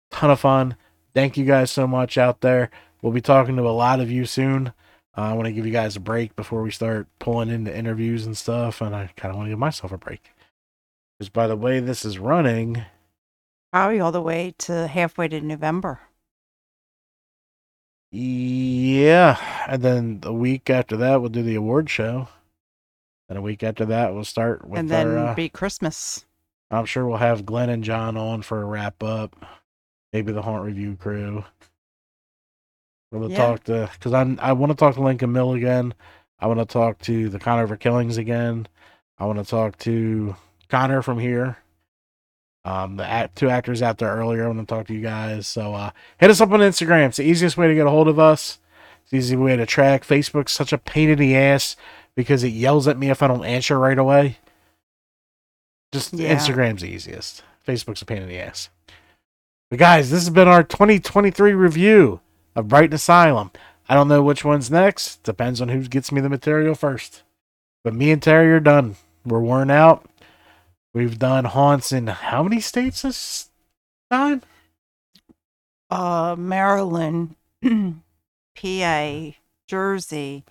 Ton 0.10 0.32
of 0.32 0.40
fun. 0.40 0.76
Thank 1.14 1.38
you 1.38 1.46
guys 1.46 1.70
so 1.70 1.86
much 1.86 2.18
out 2.18 2.42
there. 2.42 2.72
We'll 3.02 3.14
be 3.14 3.22
talking 3.22 3.56
to 3.58 3.68
a 3.68 3.70
lot 3.70 4.00
of 4.00 4.10
you 4.10 4.26
soon. 4.26 4.74
Uh, 5.18 5.22
I 5.22 5.34
want 5.34 5.46
to 5.46 5.52
give 5.52 5.66
you 5.66 5.72
guys 5.72 5.96
a 5.96 6.00
break 6.00 6.36
before 6.36 6.62
we 6.62 6.72
start 6.72 7.08
pulling 7.20 7.50
into 7.50 7.76
interviews 7.76 8.26
and 8.26 8.36
stuff, 8.36 8.82
and 8.82 8.96
I 8.96 9.12
kind 9.16 9.32
of 9.32 9.38
want 9.38 9.48
to 9.48 9.52
give 9.52 9.60
myself 9.60 9.92
a 9.92 9.98
break. 9.98 10.32
Because 11.18 11.30
by 11.30 11.48
the 11.48 11.56
way 11.56 11.80
this 11.80 12.04
is 12.04 12.18
running, 12.18 12.84
Probably 13.76 14.00
all 14.00 14.14
the 14.14 14.22
way 14.22 14.56
to 14.60 14.88
halfway 14.88 15.28
to 15.28 15.42
November. 15.42 16.00
yeah, 18.10 19.38
and 19.68 19.82
then 19.82 20.22
the 20.22 20.32
week 20.32 20.70
after 20.70 20.96
that 20.96 21.20
we'll 21.20 21.30
do 21.30 21.44
the 21.44 21.56
award 21.56 21.90
show. 21.90 22.30
And 23.28 23.38
a 23.38 23.42
week 23.42 23.64
after 23.64 23.84
that, 23.88 24.14
we'll 24.14 24.24
start 24.24 24.66
with 24.66 24.80
and 24.80 24.90
then 24.90 25.18
our. 25.18 25.28
Uh, 25.28 25.36
be 25.36 25.50
Christmas. 25.50 26.24
I'm 26.72 26.86
sure 26.86 27.06
we'll 27.06 27.18
have 27.18 27.46
Glenn 27.46 27.70
and 27.70 27.84
John 27.84 28.16
on 28.16 28.44
for 28.44 28.62
a 28.62 28.66
wrap 28.66 29.04
up. 29.04 29.36
Maybe 30.14 30.32
the 30.32 30.42
haunt 30.42 30.64
review 30.64 30.96
crew. 30.96 31.44
We'll 33.12 33.30
Yeah. 33.30 33.36
talk 33.36 33.66
to 33.66 33.90
because 33.92 34.14
I 34.14 34.22
I 34.40 34.54
want 34.54 34.72
to 34.72 34.78
talk 34.78 34.96
to 34.96 35.02
Lincoln 35.02 35.34
Mill 35.34 35.52
again. 35.52 35.94
I 36.40 36.48
want 36.48 36.62
to 36.62 36.66
talk 36.66 37.00
to 37.00 37.28
the 37.28 37.40
Conover 37.40 37.76
Killings 37.76 38.16
again. 38.18 38.70
I 39.20 39.26
want 39.26 39.40
to 39.40 39.44
talk 39.46 39.78
to 39.80 40.38
Connor 40.70 41.02
from 41.02 41.20
here. 41.20 41.58
Um, 42.66 42.98
the 42.98 43.06
act, 43.08 43.36
two 43.38 43.50
actors 43.50 43.82
out 43.84 44.00
there 44.00 44.10
earlier. 44.14 44.44
I 44.44 44.48
want 44.48 44.60
to 44.60 44.66
talk 44.66 44.88
to 44.88 44.94
you 44.94 45.02
guys. 45.02 45.48
So 45.48 45.74
uh, 45.76 45.92
hit 46.18 46.32
us 46.32 46.42
up 46.42 46.52
on 46.52 46.60
Instagram. 46.62 47.08
It's 47.10 47.18
the 47.18 47.24
easiest 47.24 47.58
way 47.58 47.68
to 47.68 47.76
get 47.76 47.86
a 47.86 47.92
hold 47.92 48.08
of 48.08 48.18
us. 48.20 48.58
It's 49.04 49.12
the 49.12 49.18
easy 49.18 49.36
way 49.36 49.56
to 49.56 49.68
track. 49.68 50.04
Facebook's 50.04 50.52
such 50.52 50.74
a 50.74 50.80
pain 50.80 51.10
in 51.10 51.20
the 51.20 51.36
ass 51.38 51.76
because 52.16 52.44
it 52.44 52.50
yells 52.50 52.88
at 52.88 52.98
me 52.98 53.12
if 53.12 53.22
I 53.22 53.28
don't 53.28 53.46
answer 53.46 53.78
right 53.78 54.00
away. 54.00 54.40
Just 55.92 56.14
Yeah. 56.14 56.36
Instagram's 56.36 56.82
the 56.82 56.90
easiest. 56.90 57.44
Facebook's 57.68 58.02
a 58.02 58.06
pain 58.06 58.24
in 58.24 58.30
the 58.30 58.40
ass. 58.40 58.70
But 59.70 59.80
guys, 59.80 60.10
this 60.10 60.24
has 60.24 60.30
been 60.32 60.48
our 60.48 60.64
2023 60.64 61.54
review 61.54 62.20
of 62.56 62.68
Brighton 62.68 62.96
Asylum. 62.96 63.52
I 63.88 63.94
don't 63.94 64.08
know 64.08 64.24
which 64.24 64.44
one's 64.44 64.72
next. 64.72 65.22
Depends 65.24 65.62
on 65.62 65.70
who 65.70 65.82
gets 65.84 66.12
me 66.12 66.20
the 66.22 66.30
material 66.30 66.74
first. 66.74 67.22
But 67.84 67.94
me 67.94 68.10
and 68.12 68.22
Terry 68.22 68.52
are 68.52 68.60
done. 68.60 68.96
We're 69.24 69.40
worn 69.40 69.70
out. 69.70 70.10
We've 70.96 71.20
done 71.20 71.44
haunts 71.44 71.92
in 71.92 72.08
how 72.08 72.42
many 72.42 72.62
states 72.62 73.02
this 73.02 73.50
time? 74.10 74.42
Uh, 75.90 76.38
Maryland, 76.40 77.36
PA, 78.56 79.32
Jersey, 79.68 80.46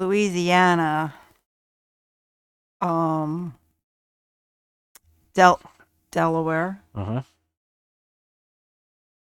Louisiana, 0.00 1.12
um, 2.80 3.54
Del- 5.34 5.60
Delaware. 6.10 6.80
Uh 6.94 7.04
huh. 7.04 7.22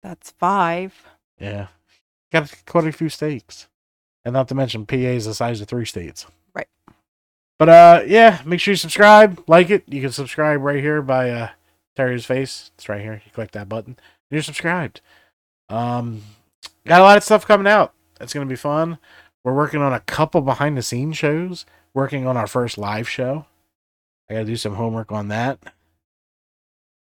That's 0.02 0.32
five. 0.32 1.02
Yeah. 1.40 1.68
Got 2.30 2.52
quite 2.66 2.86
a 2.86 2.92
few 2.92 3.08
states. 3.08 3.68
And 4.22 4.34
not 4.34 4.48
to 4.48 4.54
mention 4.54 4.84
PA 4.84 4.96
is 4.96 5.24
the 5.24 5.32
size 5.32 5.62
of 5.62 5.68
three 5.68 5.86
states. 5.86 6.26
But 7.58 7.68
uh 7.68 8.02
yeah, 8.06 8.42
make 8.44 8.60
sure 8.60 8.72
you 8.72 8.76
subscribe, 8.76 9.42
like 9.46 9.70
it. 9.70 9.84
You 9.86 10.02
can 10.02 10.12
subscribe 10.12 10.60
right 10.60 10.80
here 10.82 11.00
by 11.02 11.30
uh 11.30 11.48
Terry's 11.96 12.26
face. 12.26 12.70
It's 12.74 12.88
right 12.88 13.00
here. 13.00 13.22
You 13.24 13.32
click 13.32 13.52
that 13.52 13.68
button. 13.68 13.92
And 13.98 14.34
you're 14.36 14.42
subscribed. 14.42 15.00
Um 15.68 16.22
got 16.84 17.00
a 17.00 17.04
lot 17.04 17.16
of 17.16 17.24
stuff 17.24 17.46
coming 17.46 17.66
out. 17.66 17.94
It's 18.20 18.34
gonna 18.34 18.46
be 18.46 18.56
fun. 18.56 18.98
We're 19.44 19.54
working 19.54 19.80
on 19.80 19.92
a 19.92 20.00
couple 20.00 20.40
behind 20.42 20.76
the 20.76 20.82
scenes 20.82 21.16
shows, 21.16 21.64
working 21.94 22.26
on 22.26 22.36
our 22.36 22.46
first 22.46 22.76
live 22.76 23.08
show. 23.08 23.46
I 24.28 24.34
gotta 24.34 24.44
do 24.44 24.56
some 24.56 24.74
homework 24.74 25.10
on 25.12 25.28
that. 25.28 25.58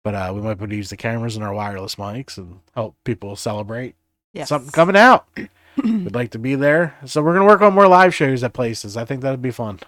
But 0.03 0.15
uh 0.15 0.31
we 0.35 0.41
might 0.41 0.55
be 0.55 0.63
able 0.63 0.69
to 0.71 0.75
use 0.75 0.89
the 0.89 0.97
cameras 0.97 1.35
and 1.37 1.45
our 1.45 1.53
wireless 1.53 1.95
mics 1.95 2.37
and 2.37 2.59
help 2.75 2.95
people 3.05 3.35
celebrate 3.37 3.95
Yes. 4.33 4.49
something 4.49 4.71
coming 4.71 4.97
out. 4.97 5.27
We'd 5.83 6.13
like 6.15 6.31
to 6.31 6.39
be 6.39 6.55
there. 6.55 6.95
So 7.05 7.21
we're 7.21 7.33
gonna 7.35 7.45
work 7.45 7.61
on 7.61 7.73
more 7.73 7.87
live 7.87 8.13
shows 8.13 8.43
at 8.43 8.51
places. 8.53 8.97
I 8.97 9.05
think 9.05 9.21
that'd 9.21 9.41
be 9.41 9.51
fun. 9.51 9.79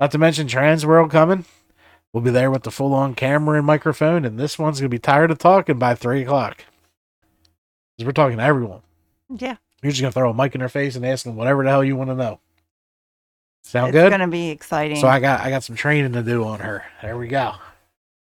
Not 0.00 0.10
to 0.12 0.18
mention 0.18 0.46
Transworld 0.46 1.10
coming. 1.10 1.44
We'll 2.12 2.22
be 2.22 2.30
there 2.30 2.50
with 2.50 2.62
the 2.62 2.70
full 2.70 2.94
on 2.94 3.14
camera 3.14 3.58
and 3.58 3.66
microphone, 3.66 4.24
and 4.24 4.38
this 4.38 4.58
one's 4.58 4.80
gonna 4.80 4.88
be 4.88 4.98
tired 4.98 5.30
of 5.30 5.38
talking 5.38 5.78
by 5.78 5.94
three 5.94 6.22
o'clock. 6.22 6.64
Because 7.96 8.06
we're 8.06 8.12
talking 8.12 8.38
to 8.38 8.42
everyone. 8.42 8.80
Yeah. 9.28 9.56
You're 9.82 9.92
just 9.92 10.00
gonna 10.00 10.12
throw 10.12 10.30
a 10.30 10.34
mic 10.34 10.54
in 10.54 10.60
their 10.60 10.68
face 10.68 10.96
and 10.96 11.04
ask 11.04 11.24
them 11.24 11.36
whatever 11.36 11.64
the 11.64 11.70
hell 11.70 11.84
you 11.84 11.96
want 11.96 12.10
to 12.10 12.16
know. 12.16 12.40
Sound 13.62 13.88
it's 13.88 13.94
good? 13.94 14.06
It's 14.06 14.12
gonna 14.12 14.28
be 14.28 14.48
exciting. 14.48 14.96
So 14.96 15.08
I 15.08 15.20
got 15.20 15.40
I 15.40 15.50
got 15.50 15.64
some 15.64 15.76
training 15.76 16.12
to 16.12 16.22
do 16.22 16.44
on 16.44 16.60
her. 16.60 16.84
There 17.02 17.18
we 17.18 17.28
go. 17.28 17.54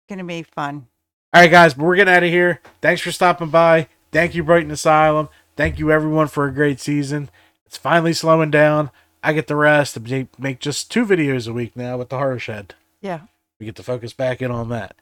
gonna 0.08 0.24
be 0.24 0.42
fun. 0.42 0.86
All 1.34 1.42
right, 1.42 1.50
guys, 1.50 1.74
but 1.74 1.84
we're 1.84 1.96
getting 1.96 2.14
out 2.14 2.22
of 2.22 2.30
here. 2.30 2.60
Thanks 2.80 3.02
for 3.02 3.12
stopping 3.12 3.50
by. 3.50 3.88
Thank 4.12 4.34
you, 4.34 4.42
Brighton 4.42 4.70
Asylum. 4.70 5.28
Thank 5.56 5.78
you, 5.78 5.92
everyone, 5.92 6.28
for 6.28 6.46
a 6.46 6.54
great 6.54 6.80
season. 6.80 7.28
It's 7.66 7.76
finally 7.76 8.14
slowing 8.14 8.50
down. 8.50 8.90
I 9.26 9.32
get 9.32 9.46
the 9.48 9.56
rest 9.56 9.94
to 9.94 10.26
make- 10.38 10.60
just 10.60 10.90
two 10.90 11.04
videos 11.04 11.48
a 11.48 11.52
week 11.52 11.74
now 11.76 11.96
with 11.96 12.08
the 12.10 12.16
Horror 12.18 12.38
Shed. 12.38 12.74
Yeah. 13.00 13.20
We 13.58 13.66
get 13.66 13.76
to 13.76 13.82
focus 13.82 14.12
back 14.12 14.40
in 14.40 14.50
on 14.50 14.68
that. 14.68 14.94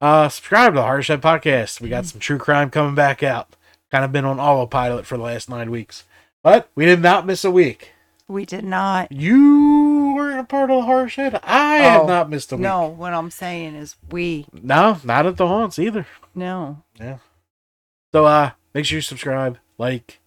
Uh, 0.00 0.28
subscribe 0.28 0.72
to 0.72 0.76
the 0.76 0.82
Horror 0.82 1.02
Shed 1.02 1.22
podcast. 1.22 1.80
We 1.80 1.88
got 1.88 2.06
some 2.06 2.20
true 2.20 2.38
crime 2.38 2.70
coming 2.70 2.94
back 2.94 3.22
out. 3.22 3.56
Kind 3.90 4.04
of 4.04 4.12
been 4.12 4.24
on 4.24 4.38
autopilot 4.40 5.06
for 5.06 5.16
the 5.16 5.22
last 5.22 5.48
nine 5.48 5.70
weeks, 5.70 6.04
but 6.42 6.68
we 6.74 6.84
did 6.86 7.00
not 7.00 7.26
miss 7.26 7.44
a 7.44 7.50
week. 7.50 7.92
We 8.28 8.44
did 8.46 8.64
not. 8.64 9.10
You 9.10 10.14
weren't 10.16 10.40
a 10.40 10.44
part 10.44 10.70
of 10.70 10.76
the 10.76 10.82
Horror 10.82 11.08
Shed. 11.08 11.40
I 11.42 11.78
have 11.78 12.02
Oh, 12.02 12.06
not 12.06 12.30
missed 12.30 12.52
a 12.52 12.56
week. 12.56 12.62
No, 12.62 12.86
what 12.86 13.12
I'm 13.12 13.30
saying 13.30 13.74
is 13.74 13.96
we. 14.10 14.46
no, 14.52 14.98
not 15.04 15.26
at 15.26 15.36
the 15.36 15.46
haunts 15.48 15.78
either. 15.78 16.06
No. 16.34 16.82
Yeah. 17.00 17.18
So 18.12 18.26
uh 18.26 18.50
make 18.74 18.84
sure 18.84 18.96
you 18.98 19.02
subscribe, 19.02 19.58
like, 19.78 20.20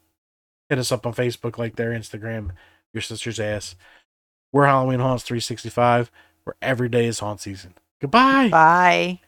hit 0.69 0.77
us 0.79 0.91
up 0.91 1.05
on 1.05 1.13
Facebook, 1.13 1.57
like 1.57 1.75
their 1.77 1.91
Instagram, 1.91 2.51
your 2.93 3.01
sister's 3.01 3.39
ass. 3.39 3.75
We're 4.51 4.65
Halloween 4.65 4.99
Haunts 4.99 5.23
365, 5.23 6.11
where 6.43 6.55
every 6.61 6.89
day 6.89 7.07
is 7.07 7.19
haunt 7.19 7.41
season. 7.41 7.73
Goodbye. 7.99 8.49
Bye. 8.49 9.19